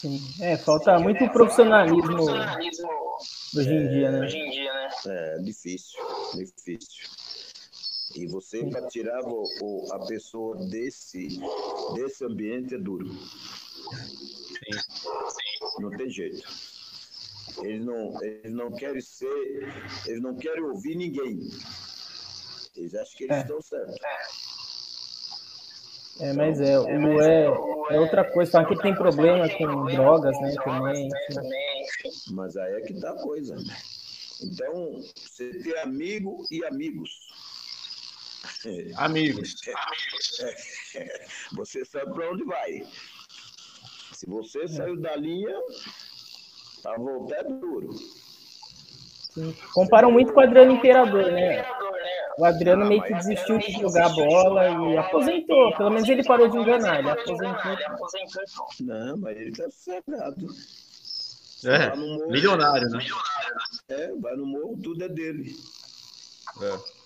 [0.03, 0.21] Sim.
[0.41, 2.89] É, falta muito profissionalismo, profissionalismo
[3.57, 4.21] hoje em dia, né?
[4.21, 4.89] Hoje em dia, né?
[5.07, 6.01] É, difícil,
[6.35, 7.09] difícil.
[8.15, 11.41] E você, para tirar o, o, a pessoa desse,
[11.95, 13.11] desse ambiente, é duro.
[13.11, 14.79] Sim.
[15.81, 16.47] Não tem jeito.
[17.63, 19.73] Eles não, eles não querem ser,
[20.07, 21.41] eles não querem ouvir ninguém.
[22.77, 23.41] Eles acham que eles é.
[23.41, 23.97] estão certos.
[26.21, 27.45] É, mas é, o é,
[27.91, 28.63] é outra coisa.
[28.63, 30.55] Ele tem problema com drogas, né?
[30.63, 31.09] Também.
[32.31, 33.57] Mas aí é que tá a coisa.
[34.43, 37.11] Então, você tem amigo e amigos.
[38.97, 39.55] Amigos.
[40.97, 42.85] É, você sabe para onde vai.
[44.13, 45.57] Se você saiu da linha,
[46.85, 47.93] a voltar é duro.
[49.31, 49.57] Sim.
[49.73, 51.65] Comparam muito com o Adriano Imperador, né?
[52.39, 55.77] o Adriano meio que desistiu de jogar bola e aposentou.
[55.77, 56.99] Pelo menos ele parou de enganar.
[56.99, 57.77] Ele aposentou.
[58.81, 60.47] Não, mas ele tá sossegado.
[61.65, 61.97] É,
[62.29, 63.05] milionário, né?
[63.89, 65.55] É, vai no morro, tudo é dele.
[66.61, 67.03] É.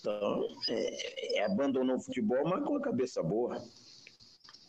[0.00, 3.58] Então, é, é, abandonou o futebol, mas com a cabeça boa.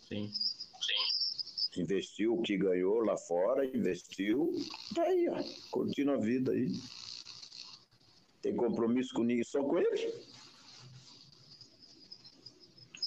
[0.08, 0.32] Sim.
[0.32, 1.82] Sim.
[1.82, 4.52] Investiu o que ganhou lá fora, investiu.
[4.96, 5.38] Tá aí, ó.
[5.72, 6.72] Continua a vida aí.
[8.42, 10.14] Tem compromisso com ninguém, só com ele.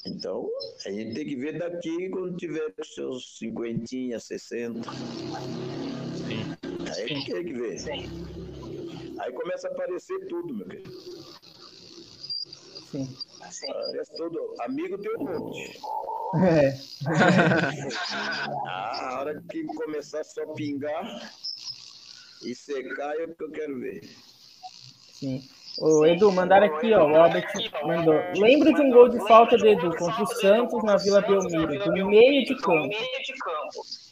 [0.04, 0.48] Então,
[0.84, 4.80] a gente tem que ver daqui quando tiver os seus 50, 60.
[6.92, 7.02] Sim.
[7.02, 7.32] Aí Sim.
[7.32, 7.78] tem que ver.
[7.78, 9.16] Sim.
[9.18, 10.90] Aí começa a aparecer tudo, meu querido.
[12.90, 13.16] Sim.
[13.38, 14.54] Parece todo.
[14.60, 15.80] Amigo tem um monte.
[16.44, 16.74] É.
[18.66, 21.32] ah, a hora que começar só pingar
[22.42, 24.02] e secar é o que eu quero ver.
[25.12, 25.42] Sim.
[25.78, 27.10] O Edu, mandaram aqui, ó.
[27.10, 27.50] O Albert
[27.86, 28.14] mandou.
[28.36, 32.06] Lembro de um gol de falta do Edu contra o Santos na Vila Belmiro, do
[32.06, 32.90] meio de campo.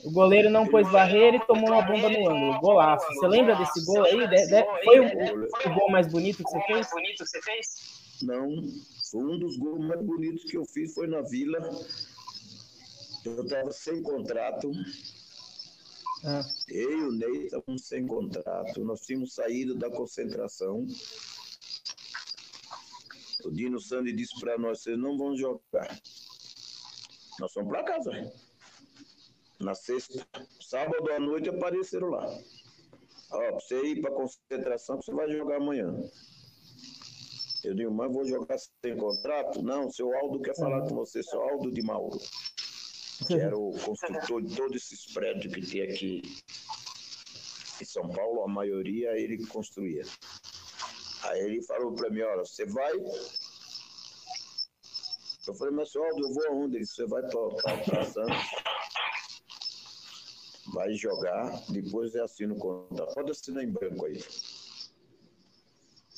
[0.05, 2.61] O goleiro não pôs barreira e tomou uma bomba no ângulo.
[2.61, 3.07] Golaço.
[3.07, 4.13] Você lembra desse gol aí?
[4.85, 6.63] Foi o, o, gol mais bonito que você
[7.43, 8.21] fez?
[8.23, 8.49] Não.
[9.11, 11.59] Foi um dos gols mais bonitos que eu fiz foi na Vila.
[13.25, 14.71] Eu estava sem contrato.
[16.25, 16.43] Ah.
[16.69, 18.85] Eu e o Ney estávamos sem contrato.
[18.85, 20.87] Nós tínhamos saído da concentração.
[23.45, 25.99] O Dino Sandy disse para nós: vocês não vão jogar.
[27.39, 28.33] Nós fomos para casa.
[29.61, 30.27] Na sexta,
[30.61, 32.27] sábado à noite apareceram lá.
[33.33, 35.95] Ó, você ir para concentração, você vai jogar amanhã.
[37.63, 39.63] Eu digo, mas vou jogar sem contrato?
[39.63, 42.19] Não, seu Aldo quer falar com você, seu Aldo de Mauro
[43.27, 46.23] que era o construtor de todos esses prédios que tem aqui
[47.81, 50.03] em São Paulo, a maioria ele construía.
[51.25, 52.93] Aí ele falou para mim, olha, você vai.
[55.47, 56.77] Eu falei, mas senhor, eu vou aonde?
[56.77, 58.37] Ele disse, você vai para Santos,
[60.73, 63.15] vai jogar, depois é assino o contrato.
[63.15, 64.23] Pode assinar em branco aí.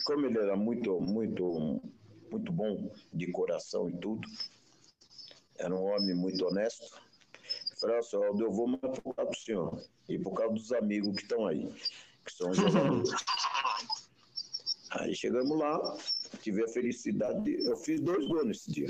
[0.05, 1.80] Como ele era muito, muito,
[2.30, 4.28] muito bom de coração e tudo,
[5.57, 7.00] era um homem muito honesto.
[7.70, 11.14] Eu falei, assim, eu vou mais por causa do senhor e por causa dos amigos
[11.16, 11.68] que estão aí,
[12.24, 13.11] que são jogadores.
[14.90, 15.96] aí chegamos lá,
[16.40, 18.88] tive a felicidade, de, eu fiz dois gols nesse dia.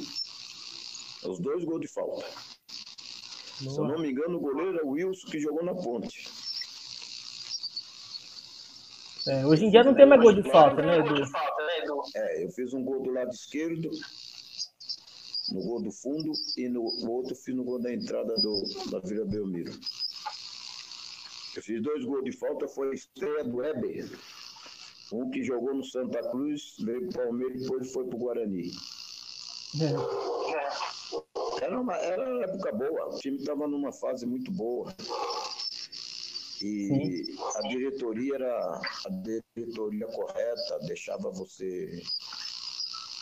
[1.24, 2.26] Os dois gols de falta.
[3.62, 3.74] Boa.
[3.74, 6.28] Se eu não me engano, o goleiro é o Wilson que jogou na ponte.
[9.28, 11.14] É, hoje em dia não tem mais gol de falta, né, Edu?
[12.16, 13.88] É, eu fiz um gol do lado esquerdo
[15.52, 19.24] no gol do fundo e no outro fiz no gol da entrada do, da Vila
[19.26, 19.72] Belmiro.
[21.54, 24.08] Eu fiz dois gols de falta, foi a estreia do Weber.
[25.12, 28.18] Um que jogou no Santa Cruz, veio para o Palmeiras e depois foi para o
[28.18, 28.70] Guarani.
[29.80, 30.51] É.
[31.62, 34.92] Era, uma, era uma época boa, o time estava numa fase muito boa.
[36.60, 37.36] E Sim.
[37.56, 39.10] a diretoria era a
[39.54, 42.02] diretoria correta, deixava você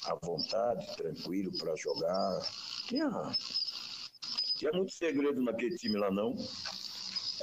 [0.05, 2.41] à vontade, tranquilo para jogar.
[2.89, 3.11] Tinha,
[4.57, 6.35] tinha muito segredo naquele time lá, não.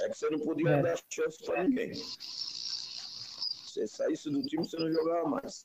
[0.00, 0.82] É que você não podia é.
[0.82, 1.94] dar chance para ninguém.
[1.94, 5.62] Se saísse do time, você não jogava mais.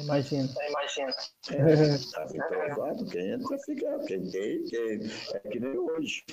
[0.00, 0.48] Imagina.
[0.68, 1.14] Imagina.
[1.50, 3.98] É, tá provado, quem entra fica.
[4.06, 5.00] Quem tem, quem,
[5.34, 6.24] é que nem hoje.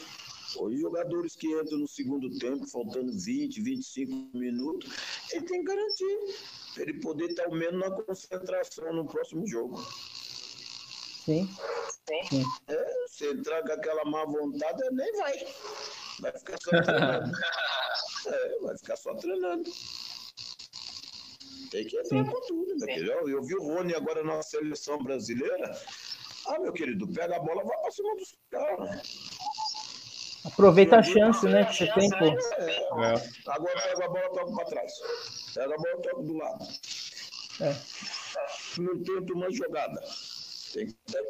[0.57, 4.89] Hoje, jogadores que entram no segundo tempo, faltando 20, 25 minutos,
[5.31, 6.17] ele tem garantia
[6.73, 9.77] para ele poder estar ao menos na concentração no próximo jogo.
[11.25, 11.47] Sim.
[12.29, 12.43] Sim.
[12.67, 15.47] É, se entrar com aquela má vontade, nem vai.
[16.21, 17.31] Vai ficar só treinando.
[18.27, 19.71] é, vai ficar só treinando.
[21.71, 22.25] Tem que entrar Sim.
[22.25, 23.29] com tudo, meu querido.
[23.29, 25.71] Eu vi o Rony agora na seleção brasileira.
[26.47, 29.01] Ah, meu querido, pega a bola, vai para cima dos caras.
[30.45, 32.25] Aproveita a chance, né, que você tem, pô.
[32.25, 33.29] É.
[33.47, 34.91] Agora pega a bola, toca para trás.
[35.53, 36.65] Pega a bola, toca do lado.
[37.61, 37.75] É.
[38.79, 40.01] Não tenta uma jogada.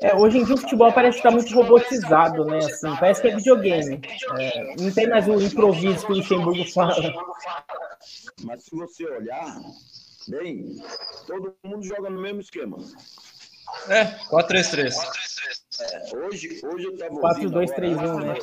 [0.02, 2.58] É, hoje em dia o futebol parece estar muito robotizado, né?
[2.58, 4.02] Assim, parece que é videogame.
[4.38, 7.14] É, não tem mais o improviso que o Luxemburgo fala.
[8.44, 9.58] Mas se você olhar
[10.30, 10.82] bem,
[11.27, 12.77] todo mundo joga no mesmo esquema.
[13.88, 14.93] É, 4-3-3.
[15.82, 18.36] É, hoje, hoje eu estava 4, 2, 3, 1, né?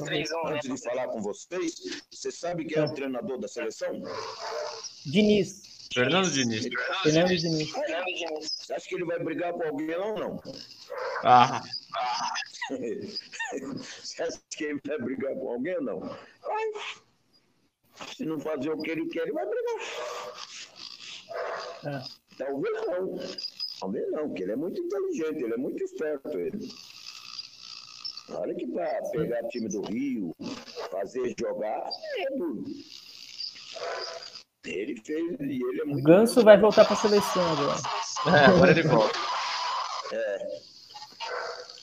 [0.46, 1.74] Antes de falar com vocês,
[2.10, 4.02] você sabe quem é o treinador da seleção?
[5.04, 5.88] Diniz.
[5.92, 6.68] Fernando Diniz.
[7.02, 7.70] Fernando Diniz.
[8.40, 10.42] Você acha que ele vai brigar com alguém ou não?
[11.24, 11.62] Ah.
[14.02, 16.00] Você acha que ele vai brigar com alguém ou não?
[16.00, 16.64] Vai.
[18.14, 19.76] Se não fazer o que ele quer, ele vai brigar.
[21.84, 22.02] É.
[22.38, 23.18] Talvez não.
[23.80, 26.38] Talvez não, porque ele é muito inteligente, ele é muito esperto.
[26.38, 26.68] Ele.
[28.30, 30.34] Olha que para pegar o time do Rio,
[30.90, 32.64] fazer jogar, é duro.
[34.64, 36.00] Ele fez e ele é muito.
[36.00, 37.78] O Ganso vai voltar para a seleção agora.
[38.26, 39.18] É, agora ele volta.
[40.12, 40.46] É.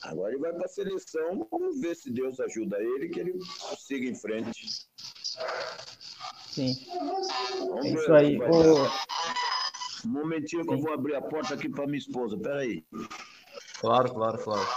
[0.04, 3.40] Agora ele vai para a seleção, vamos ver se Deus ajuda ele, que ele
[3.78, 4.86] siga em frente.
[6.50, 6.76] Sim.
[7.60, 8.38] Vamos É ver isso aí.
[10.06, 12.38] Um momentinho que eu vou abrir a porta aqui para minha esposa.
[12.38, 12.84] Pera aí.
[13.80, 14.68] Claro, claro, claro.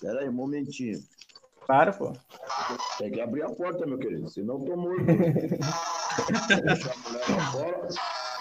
[0.00, 1.02] Pera aí, um momentinho.
[1.66, 2.12] Para, pô.
[2.98, 5.04] Tem que abrir a porta, meu querido, senão eu tô morto.
[6.64, 7.88] Deixa a mulher lá fora.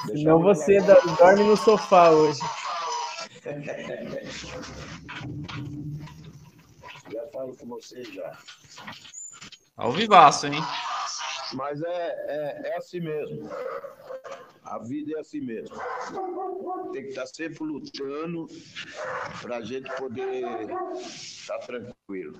[0.07, 1.01] Senão você lá fora.
[1.01, 2.39] do- dorme no sofá hoje.
[7.11, 8.37] Já falo com você já.
[9.75, 10.53] Ao vivaço, hein?
[11.53, 13.49] Mas é, é, é assim mesmo.
[14.72, 15.76] A vida é assim mesmo.
[16.93, 18.47] Tem que estar sempre lutando
[19.41, 20.65] para a gente poder
[20.95, 22.39] estar tranquilo.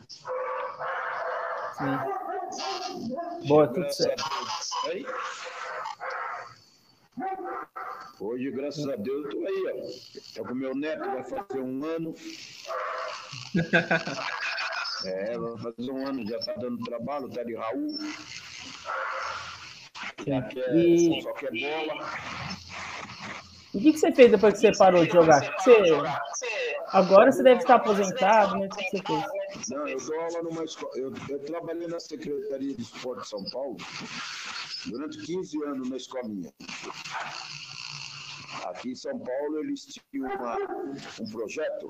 [1.77, 3.47] Sim.
[3.49, 4.23] Boa, tudo certo.
[4.86, 5.05] Aí.
[8.17, 10.36] Hoje, graças a Deus, eu tô aí, ó.
[10.36, 12.15] Tô com meu neto, vai fazer um ano.
[15.03, 17.97] É, vai fazer um ano, já tá dando trabalho, tá de Raul.
[20.28, 22.09] Já quer, E- só quer bola.
[23.74, 25.39] E o que, que você fez depois que você parou de jogar?
[25.59, 25.74] Você...
[26.88, 28.68] Agora você deve estar aposentado, né?
[28.68, 29.70] O que você fez?
[29.70, 30.91] Não, eu dou aula numa escola.
[30.97, 33.78] Eu, eu trabalhei na Secretaria de Esporte de São Paulo
[34.88, 36.51] durante 15 anos na escolinha.
[38.66, 40.57] Aqui em São Paulo eles tinham uma-
[41.22, 41.89] um projeto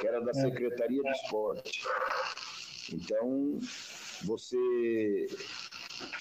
[0.00, 1.82] que era da Secretaria de Esporte.
[2.92, 3.58] Então,
[4.24, 5.26] você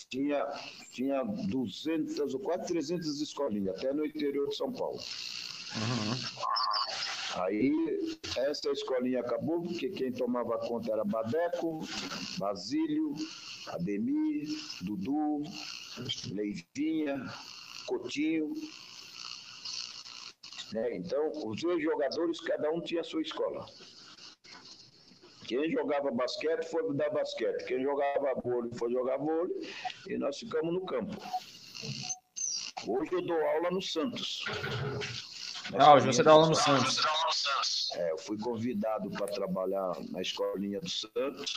[0.10, 0.46] tinha,
[0.92, 5.00] tinha 200 ou quase 300 escolinhas, até no interior de São Paulo.
[7.36, 7.72] Aí
[8.38, 11.80] essa escolinha acabou, porque quem tomava conta era Badeco,
[12.38, 13.14] Basílio,
[13.68, 14.48] Ademir,
[14.82, 15.44] Dudu,
[16.32, 17.24] Leivinha,
[17.86, 18.54] Cotinho.
[20.74, 20.96] né?
[20.98, 23.66] Então, os dois jogadores, cada um tinha a sua escola.
[25.50, 29.68] Quem jogava basquete foi dar basquete, quem jogava vôlei foi jogar vôlei,
[30.08, 31.12] e nós ficamos no campo.
[32.88, 34.45] Hoje eu dou aula no Santos.
[35.74, 36.97] Ah, hoje você dá aula no Santos.
[36.97, 37.89] Santos.
[37.95, 41.56] É, eu fui convidado para trabalhar na escolinha do Santos.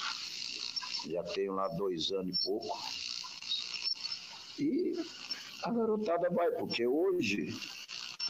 [1.11, 2.79] Já tenho lá dois anos e pouco.
[4.59, 4.93] E
[5.65, 7.55] a garotada vai, porque hoje,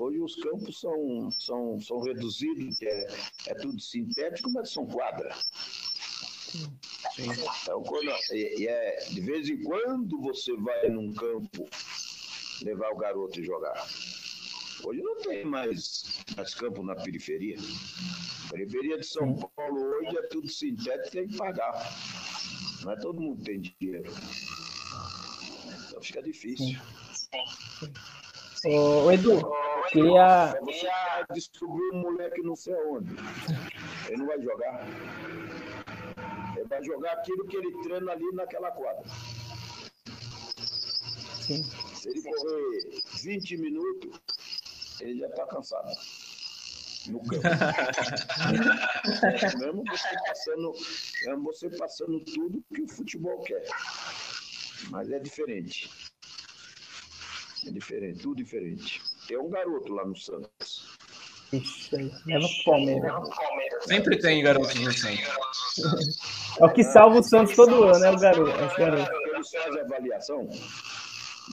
[0.00, 3.06] hoje os campos são, são, são reduzidos, que é,
[3.46, 5.34] é tudo sintético, mas são quadra.
[7.18, 11.68] Então, quando, e, e é, de vez em quando você vai num campo
[12.62, 13.86] levar o garoto e jogar.
[14.84, 17.56] Hoje não tem mais, mais campo na periferia.
[18.50, 21.72] Periferia de São Paulo hoje é tudo sintético, tem que pagar.
[22.82, 24.12] Não é todo mundo tem dinheiro.
[25.86, 26.78] Então fica difícil.
[27.32, 28.21] Ô,
[28.68, 29.40] ô, Edu,
[29.90, 30.58] queria.
[30.60, 33.14] Você vai descobrir um moleque não sei aonde.
[34.08, 34.86] Ele não vai jogar.
[36.56, 39.02] Ele vai jogar aquilo que ele treina ali naquela quadra.
[41.40, 41.64] Sim.
[41.94, 44.20] Se ele correr 20 minutos,
[45.00, 45.90] ele já está cansado.
[47.08, 47.42] No campo.
[49.26, 50.72] é mesmo você passando,
[51.26, 53.64] é você passando tudo que o futebol quer.
[54.90, 55.90] Mas é diferente.
[57.66, 59.00] É diferente, tudo diferente.
[59.26, 60.96] Tem um garoto lá no Santos.
[61.52, 63.12] Ixi, aí, leva pro Palmeiras.
[63.82, 66.58] Sempre tem garotos no Santos.
[66.58, 68.50] É o que salva o Santos todo ano, é o garoto.
[68.50, 69.12] Esse garoto.
[69.12, 70.48] Eles fazem a avaliação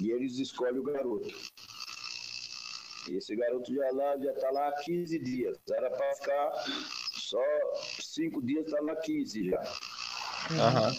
[0.01, 1.30] e eles escolhem o garoto.
[3.10, 5.57] E esse garoto já lá já está lá há 15 dias.
[5.70, 6.51] Era para ficar
[7.14, 7.43] só
[7.99, 9.62] 5 dias, está lá 15 já.
[10.51, 10.93] Aham.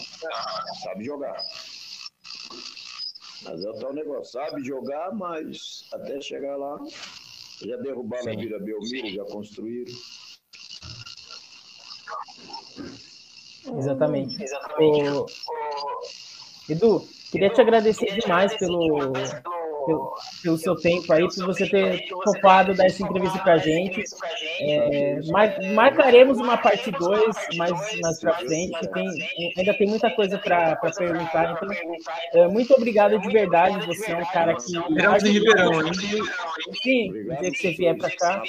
[0.83, 1.41] Sabe jogar.
[3.43, 5.57] Mas é o tal negócio, sabe jogar, mas
[5.91, 6.79] até chegar lá,
[7.61, 8.37] já derrubaram a Sim.
[8.37, 9.93] Vila Belmiro, já construíram.
[13.77, 14.37] Exatamente.
[14.79, 15.27] Ô,
[16.69, 19.13] Edu, queria te agradecer demais pelo,
[19.85, 20.13] pelo,
[20.43, 24.03] pelo seu tempo aí, por você ter topado dar essa entrevista pra gente.
[24.61, 28.79] É, mar- marcaremos uma parte 2 mais, mais pra frente.
[28.93, 29.07] Tem,
[29.57, 31.51] ainda tem muita coisa para perguntar.
[31.53, 31.69] Então,
[32.43, 33.85] é, muito obrigado de verdade.
[33.87, 34.77] Você é um cara que.
[34.77, 35.93] Esperamos em Ribeirão, hein?
[36.81, 37.39] Sim, Obrigado.
[37.41, 38.43] dia que você vier para cá.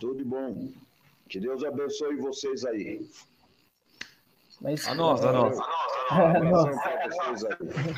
[0.00, 0.68] Tudo bom.
[1.28, 3.00] Que Deus abençoe vocês aí.
[4.60, 5.56] Mas, A nós, a nós.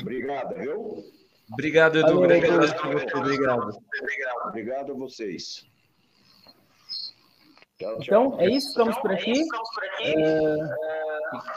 [0.01, 1.03] Obrigado, viu?
[1.51, 2.21] Obrigado, Edu.
[2.21, 3.17] Valeu, para você.
[3.17, 3.77] Obrigado.
[4.47, 5.65] Obrigado a vocês.
[7.77, 8.25] Tchau, tchau.
[8.25, 8.69] Então, é isso.
[8.69, 9.43] Ficamos por aqui.
[10.01, 10.55] É...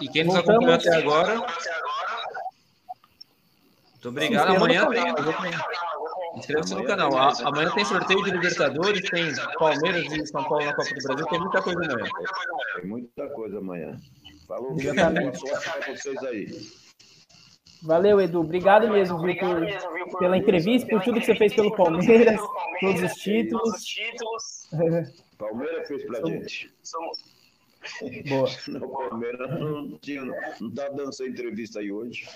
[0.01, 1.37] E quem nos acompanhou até agora.
[3.93, 4.57] Muito obrigado.
[4.57, 5.05] Amanhã tem.
[6.37, 7.11] Inscreva-se no canal.
[7.45, 11.41] Amanhã tem sorteio de Libertadores, tem Palmeiras e São Paulo na Copa do Brasil, tem
[11.41, 12.11] muita coisa amanhã.
[12.75, 13.97] Tem muita coisa amanhã.
[14.49, 15.41] Falou, Exatamente.
[15.41, 16.84] boa sorte para vocês aí.
[17.85, 18.41] Valeu, Edu.
[18.41, 22.41] Obrigado mesmo, viu, por, pela entrevista, por tudo que você fez pelo Palmeiras,
[22.81, 24.71] todos os títulos.
[25.39, 26.73] Palmeiras fez pra gente.
[28.29, 28.49] Boa.
[28.69, 30.25] No Palmeiras não tinha,
[30.61, 32.27] não tá dando essa entrevista aí hoje.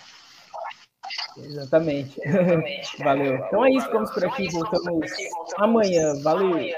[1.38, 2.20] Exatamente.
[3.03, 3.36] Valeu.
[3.36, 4.51] Então é isso, ficamos por aqui.
[4.51, 5.11] Voltamos
[5.57, 6.14] amanhã.
[6.22, 6.59] Valeu.